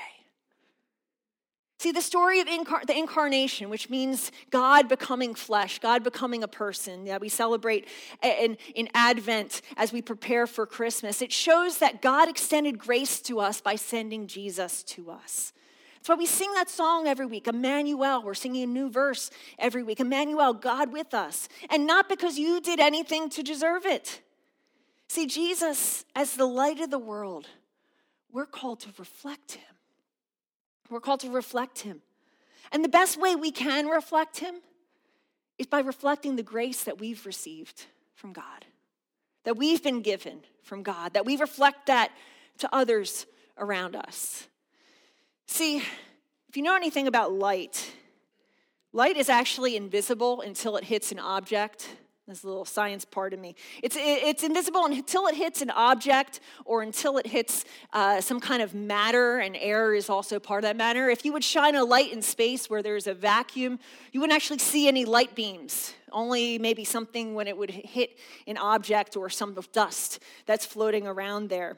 See, 1.84 1.92
the 1.92 2.02
story 2.02 2.40
of 2.40 2.48
incar- 2.48 2.86
the 2.86 2.98
incarnation, 2.98 3.70
which 3.70 3.90
means 3.90 4.32
God 4.52 4.88
becoming 4.88 5.36
flesh, 5.36 5.80
God 5.80 6.02
becoming 6.02 6.42
a 6.42 6.48
person 6.48 7.04
that 7.06 7.20
we 7.20 7.28
celebrate 7.28 7.90
in, 8.22 8.58
in 8.74 8.88
Advent 8.94 9.62
as 9.76 9.92
we 9.92 10.02
prepare 10.02 10.48
for 10.48 10.66
Christmas, 10.66 11.22
it 11.22 11.34
shows 11.34 11.80
that 11.80 12.02
God 12.02 12.30
extended 12.30 12.80
grace 12.80 13.20
to 13.24 13.42
us 13.42 13.60
by 13.60 13.76
sending 13.76 14.28
Jesus 14.28 14.82
to 14.84 15.12
us. 15.12 15.52
That's 15.96 16.08
why 16.08 16.16
we 16.16 16.26
sing 16.26 16.54
that 16.54 16.70
song 16.70 17.08
every 17.08 17.26
week, 17.26 17.50
Emmanuel. 17.50 18.24
We're 18.24 18.34
singing 18.34 18.64
a 18.64 18.68
new 18.68 18.90
verse 18.90 19.30
every 19.60 19.84
week, 19.84 20.00
Emmanuel, 20.00 20.54
God 20.54 20.94
with 20.94 21.14
us. 21.14 21.50
And 21.70 21.86
not 21.86 22.08
because 22.08 22.40
you 22.40 22.62
did 22.62 22.80
anything 22.80 23.30
to 23.32 23.44
deserve 23.44 23.86
it. 23.86 24.22
See, 25.14 25.28
Jesus, 25.28 26.06
as 26.16 26.34
the 26.34 26.48
light 26.48 26.80
of 26.80 26.90
the 26.90 26.98
world, 26.98 27.46
we're 28.32 28.48
called 28.48 28.80
to 28.80 28.90
reflect 28.98 29.52
him. 29.52 29.76
We're 30.90 31.02
called 31.02 31.20
to 31.20 31.30
reflect 31.30 31.82
him. 31.82 32.02
And 32.72 32.84
the 32.84 32.90
best 32.90 33.22
way 33.22 33.36
we 33.36 33.52
can 33.52 33.86
reflect 33.86 34.40
him 34.40 34.56
is 35.60 35.68
by 35.68 35.82
reflecting 35.82 36.36
the 36.36 36.42
grace 36.42 36.86
that 36.86 37.00
we've 37.00 37.28
received 37.28 37.86
from 38.16 38.34
God, 38.34 38.66
that 39.44 39.56
we've 39.56 39.84
been 39.84 40.02
given 40.02 40.40
from 40.64 40.82
God, 40.82 41.14
that 41.14 41.28
we 41.28 41.38
reflect 41.38 41.86
that 41.86 42.12
to 42.58 42.76
others 42.76 43.28
around 43.60 43.96
us. 43.96 44.48
See, 45.46 45.78
if 46.50 46.58
you 46.58 46.64
know 46.64 46.76
anything 46.76 47.06
about 47.06 47.32
light, 47.32 47.94
light 48.94 49.18
is 49.18 49.30
actually 49.30 49.76
invisible 49.76 50.42
until 50.42 50.76
it 50.76 50.86
hits 50.86 51.12
an 51.12 51.20
object 51.20 51.88
this 52.28 52.46
little 52.46 52.64
science 52.64 53.04
part 53.04 53.34
of 53.34 53.40
me. 53.40 53.54
It's, 53.82 53.98
it's 54.00 54.44
invisible 54.44 54.86
until 54.86 55.28
it 55.28 55.36
hits 55.36 55.62
an 55.62 55.70
object 55.72 56.40
or 56.64 56.82
until 56.82 57.18
it 57.18 57.28
hits 57.28 57.66
uh, 57.92 58.22
some 58.22 58.40
kind 58.40 58.62
of 58.62 58.74
matter, 58.74 59.40
and 59.40 59.58
air 59.58 59.94
is 59.94 60.10
also 60.10 60.40
part 60.40 60.64
of 60.64 60.70
that 60.70 60.78
matter. 60.78 61.10
If 61.10 61.26
you 61.26 61.34
would 61.34 61.44
shine 61.44 61.76
a 61.76 61.84
light 61.84 62.14
in 62.14 62.22
space 62.22 62.70
where 62.70 62.82
there's 62.82 63.08
a 63.08 63.14
vacuum, 63.14 63.78
you 64.14 64.22
wouldn't 64.22 64.36
actually 64.36 64.60
see 64.60 64.88
any 64.88 65.04
light 65.04 65.36
beams, 65.36 65.94
only 66.14 66.58
maybe 66.58 66.86
something 66.86 67.36
when 67.36 67.48
it 67.48 67.58
would 67.58 67.72
hit 67.72 68.18
an 68.48 68.58
object 68.58 69.18
or 69.18 69.30
some 69.30 69.58
dust 69.74 70.20
that's 70.46 70.66
floating 70.66 71.06
around 71.06 71.50
there. 71.50 71.78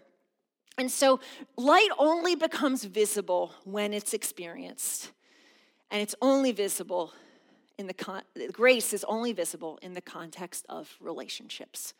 And 0.77 0.91
so 0.91 1.21
light 1.57 1.89
only 1.97 2.35
becomes 2.35 2.83
visible 2.83 3.51
when 3.63 3.93
it's 3.93 4.13
experienced, 4.13 5.11
and 5.89 6.03
it's 6.03 6.13
only 6.21 6.51
visible 6.51 7.13
in 7.77 7.87
the 7.87 7.93
con- 7.93 8.23
grace 8.51 8.93
is 8.93 9.03
only 9.05 9.33
visible 9.33 9.79
in 9.81 9.93
the 9.93 10.01
context 10.01 10.65
of 10.69 10.95
relationships. 10.99 11.93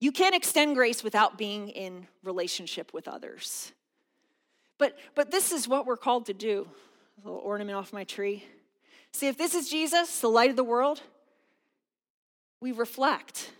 You 0.00 0.12
can't 0.12 0.34
extend 0.34 0.76
grace 0.76 1.02
without 1.02 1.38
being 1.38 1.68
in 1.68 2.06
relationship 2.22 2.92
with 2.92 3.08
others. 3.08 3.72
But 4.78 4.98
but 5.14 5.30
this 5.30 5.52
is 5.52 5.66
what 5.66 5.86
we're 5.86 5.96
called 5.96 6.26
to 6.26 6.34
do. 6.34 6.68
A 7.22 7.26
little 7.26 7.40
ornament 7.40 7.76
off 7.76 7.92
my 7.92 8.04
tree. 8.04 8.44
See, 9.12 9.28
if 9.28 9.38
this 9.38 9.54
is 9.54 9.70
Jesus, 9.70 10.20
the 10.20 10.28
light 10.28 10.50
of 10.50 10.56
the 10.56 10.64
world, 10.64 11.00
we 12.60 12.72
reflect. 12.72 13.50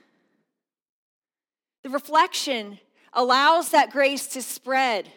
The 1.82 1.90
reflection 1.90 2.78
allows 3.12 3.70
that 3.70 3.90
grace 3.90 4.26
to 4.28 4.42
spread. 4.42 5.08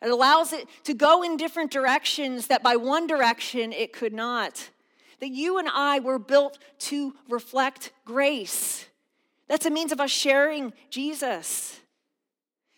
It 0.00 0.10
allows 0.10 0.52
it 0.52 0.66
to 0.84 0.94
go 0.94 1.22
in 1.22 1.36
different 1.36 1.70
directions 1.70 2.46
that 2.46 2.62
by 2.62 2.76
one 2.76 3.06
direction 3.06 3.72
it 3.72 3.92
could 3.92 4.12
not 4.12 4.70
that 5.22 5.30
you 5.30 5.58
and 5.58 5.68
I 5.68 6.00
were 6.00 6.18
built 6.18 6.58
to 6.80 7.14
reflect 7.28 7.92
grace. 8.04 8.86
That's 9.46 9.64
a 9.64 9.70
means 9.70 9.92
of 9.92 10.00
us 10.00 10.10
sharing 10.10 10.72
Jesus. 10.90 11.78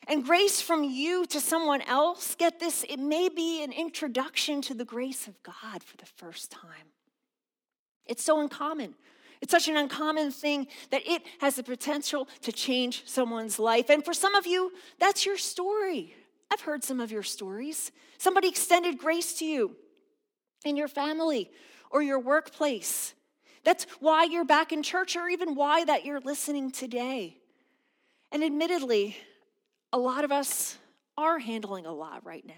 And 0.06 0.22
grace 0.22 0.60
from 0.60 0.84
you 0.84 1.24
to 1.28 1.40
someone 1.40 1.80
else, 1.80 2.34
get 2.34 2.60
this, 2.60 2.84
it 2.86 2.98
may 2.98 3.30
be 3.30 3.64
an 3.64 3.72
introduction 3.72 4.60
to 4.60 4.74
the 4.74 4.84
grace 4.84 5.26
of 5.26 5.42
God 5.42 5.82
for 5.82 5.96
the 5.96 6.04
first 6.04 6.50
time. 6.50 6.92
It's 8.04 8.22
so 8.22 8.38
uncommon. 8.38 8.94
It's 9.40 9.50
such 9.50 9.68
an 9.68 9.78
uncommon 9.78 10.30
thing 10.30 10.66
that 10.90 11.00
it 11.06 11.22
has 11.40 11.56
the 11.56 11.62
potential 11.62 12.28
to 12.42 12.52
change 12.52 13.04
someone's 13.06 13.58
life. 13.58 13.88
And 13.88 14.04
for 14.04 14.12
some 14.12 14.34
of 14.34 14.46
you, 14.46 14.70
that's 15.00 15.24
your 15.24 15.38
story. 15.38 16.14
I've 16.52 16.60
heard 16.60 16.84
some 16.84 17.00
of 17.00 17.10
your 17.10 17.22
stories. 17.22 17.90
Somebody 18.18 18.48
extended 18.48 18.98
grace 18.98 19.38
to 19.38 19.46
you 19.46 19.76
in 20.66 20.76
your 20.76 20.88
family 20.88 21.50
or 21.94 22.02
your 22.02 22.18
workplace. 22.18 23.14
That's 23.62 23.86
why 24.00 24.24
you're 24.24 24.44
back 24.44 24.72
in 24.72 24.82
church 24.82 25.16
or 25.16 25.28
even 25.28 25.54
why 25.54 25.84
that 25.84 26.04
you're 26.04 26.20
listening 26.20 26.72
today. 26.72 27.38
And 28.32 28.42
admittedly, 28.42 29.16
a 29.92 29.98
lot 29.98 30.24
of 30.24 30.32
us 30.32 30.76
are 31.16 31.38
handling 31.38 31.86
a 31.86 31.92
lot 31.92 32.26
right 32.26 32.44
now. 32.44 32.54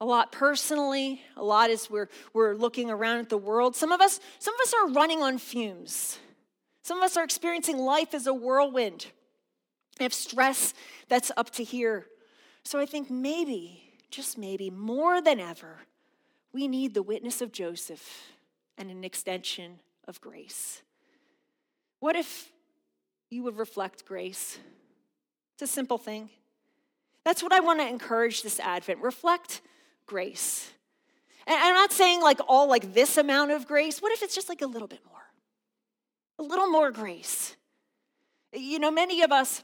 A 0.00 0.06
lot 0.06 0.30
personally, 0.30 1.20
a 1.36 1.42
lot 1.42 1.70
as 1.70 1.90
we're, 1.90 2.08
we're 2.32 2.54
looking 2.54 2.88
around 2.88 3.18
at 3.18 3.28
the 3.28 3.36
world. 3.36 3.74
Some 3.74 3.90
of 3.90 4.00
us, 4.00 4.20
some 4.38 4.54
of 4.54 4.60
us 4.60 4.72
are 4.72 4.88
running 4.92 5.20
on 5.20 5.38
fumes. 5.38 6.20
Some 6.84 6.98
of 6.98 7.04
us 7.04 7.16
are 7.16 7.24
experiencing 7.24 7.76
life 7.76 8.14
as 8.14 8.28
a 8.28 8.32
whirlwind. 8.32 9.06
We 9.98 10.04
have 10.04 10.14
stress 10.14 10.74
that's 11.08 11.32
up 11.36 11.50
to 11.54 11.64
here. 11.64 12.06
So 12.62 12.78
I 12.78 12.86
think 12.86 13.10
maybe, 13.10 13.82
just 14.12 14.38
maybe, 14.38 14.70
more 14.70 15.20
than 15.20 15.40
ever, 15.40 15.80
we 16.52 16.68
need 16.68 16.94
the 16.94 17.02
witness 17.02 17.40
of 17.40 17.52
Joseph 17.52 18.32
and 18.76 18.90
an 18.90 19.04
extension 19.04 19.80
of 20.06 20.20
grace. 20.20 20.82
What 22.00 22.16
if 22.16 22.50
you 23.30 23.42
would 23.42 23.58
reflect 23.58 24.04
grace? 24.04 24.58
It's 25.54 25.70
a 25.70 25.72
simple 25.72 25.98
thing. 25.98 26.30
That's 27.24 27.42
what 27.42 27.52
I 27.52 27.60
want 27.60 27.80
to 27.80 27.86
encourage 27.86 28.42
this 28.42 28.60
Advent. 28.60 29.00
Reflect 29.00 29.60
grace. 30.06 30.70
And 31.46 31.56
I'm 31.56 31.74
not 31.74 31.92
saying 31.92 32.22
like 32.22 32.40
all 32.46 32.68
like 32.68 32.94
this 32.94 33.16
amount 33.16 33.50
of 33.50 33.66
grace. 33.66 34.00
What 34.00 34.12
if 34.12 34.22
it's 34.22 34.34
just 34.34 34.48
like 34.48 34.62
a 34.62 34.66
little 34.66 34.88
bit 34.88 35.00
more? 35.06 35.14
A 36.38 36.42
little 36.42 36.68
more 36.68 36.90
grace. 36.90 37.56
You 38.52 38.78
know, 38.78 38.90
many 38.90 39.22
of 39.22 39.32
us 39.32 39.62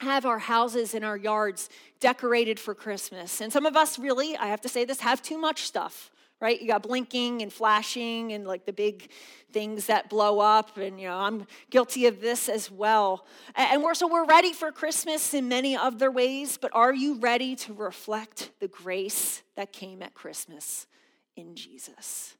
have 0.00 0.24
our 0.24 0.38
houses 0.38 0.94
and 0.94 1.04
our 1.04 1.16
yards 1.16 1.68
decorated 2.00 2.60
for 2.60 2.74
Christmas. 2.74 3.40
And 3.40 3.52
some 3.52 3.66
of 3.66 3.76
us 3.76 3.98
really, 3.98 4.36
I 4.36 4.46
have 4.46 4.60
to 4.62 4.68
say 4.68 4.84
this, 4.84 5.00
have 5.00 5.22
too 5.22 5.38
much 5.38 5.62
stuff, 5.62 6.10
right? 6.40 6.60
You 6.60 6.68
got 6.68 6.82
blinking 6.84 7.42
and 7.42 7.52
flashing 7.52 8.32
and 8.32 8.46
like 8.46 8.64
the 8.64 8.72
big 8.72 9.10
things 9.52 9.86
that 9.86 10.08
blow 10.08 10.38
up. 10.38 10.76
And, 10.76 11.00
you 11.00 11.08
know, 11.08 11.18
I'm 11.18 11.46
guilty 11.70 12.06
of 12.06 12.20
this 12.20 12.48
as 12.48 12.70
well. 12.70 13.26
And 13.56 13.82
we're, 13.82 13.94
so 13.94 14.06
we're 14.06 14.26
ready 14.26 14.52
for 14.52 14.70
Christmas 14.70 15.34
in 15.34 15.48
many 15.48 15.76
other 15.76 16.10
ways, 16.10 16.58
but 16.58 16.70
are 16.74 16.94
you 16.94 17.18
ready 17.18 17.56
to 17.56 17.72
reflect 17.72 18.50
the 18.60 18.68
grace 18.68 19.42
that 19.56 19.72
came 19.72 20.02
at 20.02 20.14
Christmas 20.14 20.86
in 21.34 21.56
Jesus? 21.56 22.36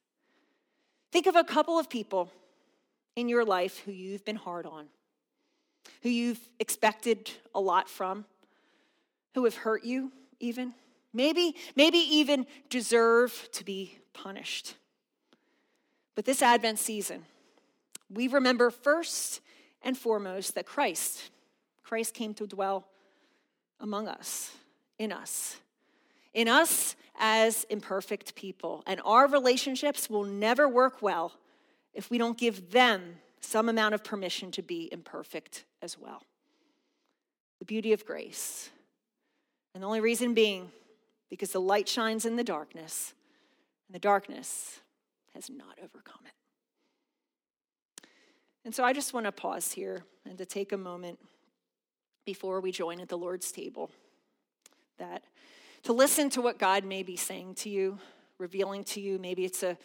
Think 1.11 1.27
of 1.27 1.35
a 1.35 1.45
couple 1.45 1.79
of 1.79 1.89
people 1.89 2.31
in 3.17 3.29
your 3.29 3.45
life 3.45 3.79
who 3.79 3.91
you've 3.91 4.25
been 4.25 4.37
hard 4.37 4.65
on 4.65 4.87
who 6.03 6.09
you've 6.09 6.41
expected 6.59 7.31
a 7.55 7.61
lot 7.61 7.89
from, 7.89 8.25
who 9.35 9.45
have 9.45 9.57
hurt 9.57 9.85
you 9.85 10.13
even, 10.41 10.75
maybe, 11.13 11.55
maybe 11.77 11.99
even 11.99 12.47
deserve 12.71 13.49
to 13.53 13.65
be 13.65 13.99
punished. 14.13 14.75
But 16.15 16.25
this 16.25 16.43
Advent 16.43 16.79
season, 16.79 17.25
we 18.11 18.29
remember 18.29 18.71
first 18.71 19.41
and 19.83 19.97
foremost 19.97 20.55
that 20.55 20.67
Christ, 20.67 21.31
Christ 21.85 22.15
came 22.15 22.35
to 22.35 22.47
dwell 22.47 22.87
among 23.81 24.09
us, 24.09 24.53
in 24.99 25.13
us, 25.13 25.57
in 26.35 26.49
us 26.49 26.97
as 27.19 27.65
imperfect 27.71 28.35
people. 28.35 28.83
And 28.87 29.01
our 29.05 29.29
relationships 29.29 30.11
will 30.11 30.25
never 30.25 30.69
work 30.69 31.03
well 31.03 31.33
if 31.95 32.11
we 32.11 32.19
don't 32.19 32.39
give 32.39 32.71
them 32.71 33.19
some 33.41 33.69
amount 33.69 33.95
of 33.95 34.05
permission 34.05 34.51
to 34.53 34.63
be 34.63 34.89
imperfect 34.93 35.65
as 35.83 35.99
well. 35.99 36.23
The 37.59 37.65
beauty 37.65 37.93
of 37.93 38.05
grace. 38.05 38.71
And 39.75 39.83
the 39.83 39.87
only 39.87 40.01
reason 40.01 40.35
being 40.35 40.71
because 41.31 41.53
the 41.53 41.61
light 41.61 41.89
shines 41.89 42.25
in 42.25 42.37
the 42.37 42.45
darkness, 42.45 43.13
and 43.87 43.95
the 43.95 43.99
darkness 43.99 44.81
has 45.35 45.51
not 45.51 45.79
overcome 45.79 46.21
it. 46.25 46.33
And 48.65 48.75
so 48.75 48.85
I 48.85 48.93
just 48.93 49.15
want 49.15 49.27
to 49.27 49.33
pause 49.33 49.73
here 49.73 50.05
and 50.29 50.39
to 50.39 50.47
take 50.47 50.73
a 50.73 50.77
moment 50.77 51.19
before 52.25 52.61
we 52.61 52.73
join 52.73 53.01
at 53.01 53.09
the 53.09 53.17
Lord's 53.17 53.53
table 53.53 53.91
that 54.99 55.23
to 55.85 55.93
listen 55.93 56.29
to 56.31 56.43
what 56.43 56.59
God 56.59 56.85
may 56.85 57.03
be 57.03 57.17
saying 57.17 57.55
to 57.57 57.71
you, 57.71 57.99
revealing 58.39 58.85
to 58.85 59.01
you. 59.01 59.19
Maybe 59.19 59.45
it's 59.45 59.63
a 59.63 59.79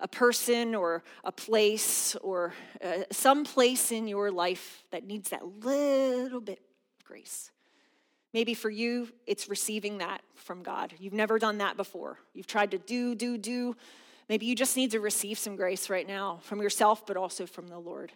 a 0.00 0.08
person 0.08 0.74
or 0.74 1.02
a 1.24 1.32
place 1.32 2.14
or 2.16 2.54
uh, 2.84 3.04
some 3.10 3.44
place 3.44 3.92
in 3.92 4.08
your 4.08 4.30
life 4.30 4.84
that 4.90 5.04
needs 5.04 5.30
that 5.30 5.44
little 5.64 6.40
bit 6.40 6.60
of 6.98 7.06
grace. 7.06 7.50
Maybe 8.34 8.54
for 8.54 8.68
you, 8.68 9.08
it's 9.26 9.48
receiving 9.48 9.98
that 9.98 10.20
from 10.34 10.62
God. 10.62 10.92
You've 10.98 11.14
never 11.14 11.38
done 11.38 11.58
that 11.58 11.76
before. 11.76 12.18
You've 12.34 12.46
tried 12.46 12.72
to 12.72 12.78
do, 12.78 13.14
do, 13.14 13.38
do. 13.38 13.76
Maybe 14.28 14.46
you 14.46 14.54
just 14.54 14.76
need 14.76 14.90
to 14.90 15.00
receive 15.00 15.38
some 15.38 15.56
grace 15.56 15.88
right 15.88 16.06
now 16.06 16.40
from 16.42 16.60
yourself, 16.60 17.06
but 17.06 17.16
also 17.16 17.46
from 17.46 17.68
the 17.68 17.78
Lord. 17.78 18.10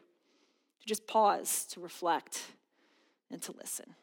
To 0.81 0.87
just 0.87 1.07
pause, 1.07 1.65
to 1.71 1.81
reflect, 1.81 2.43
and 3.31 3.41
to 3.43 3.53
listen. 3.53 3.95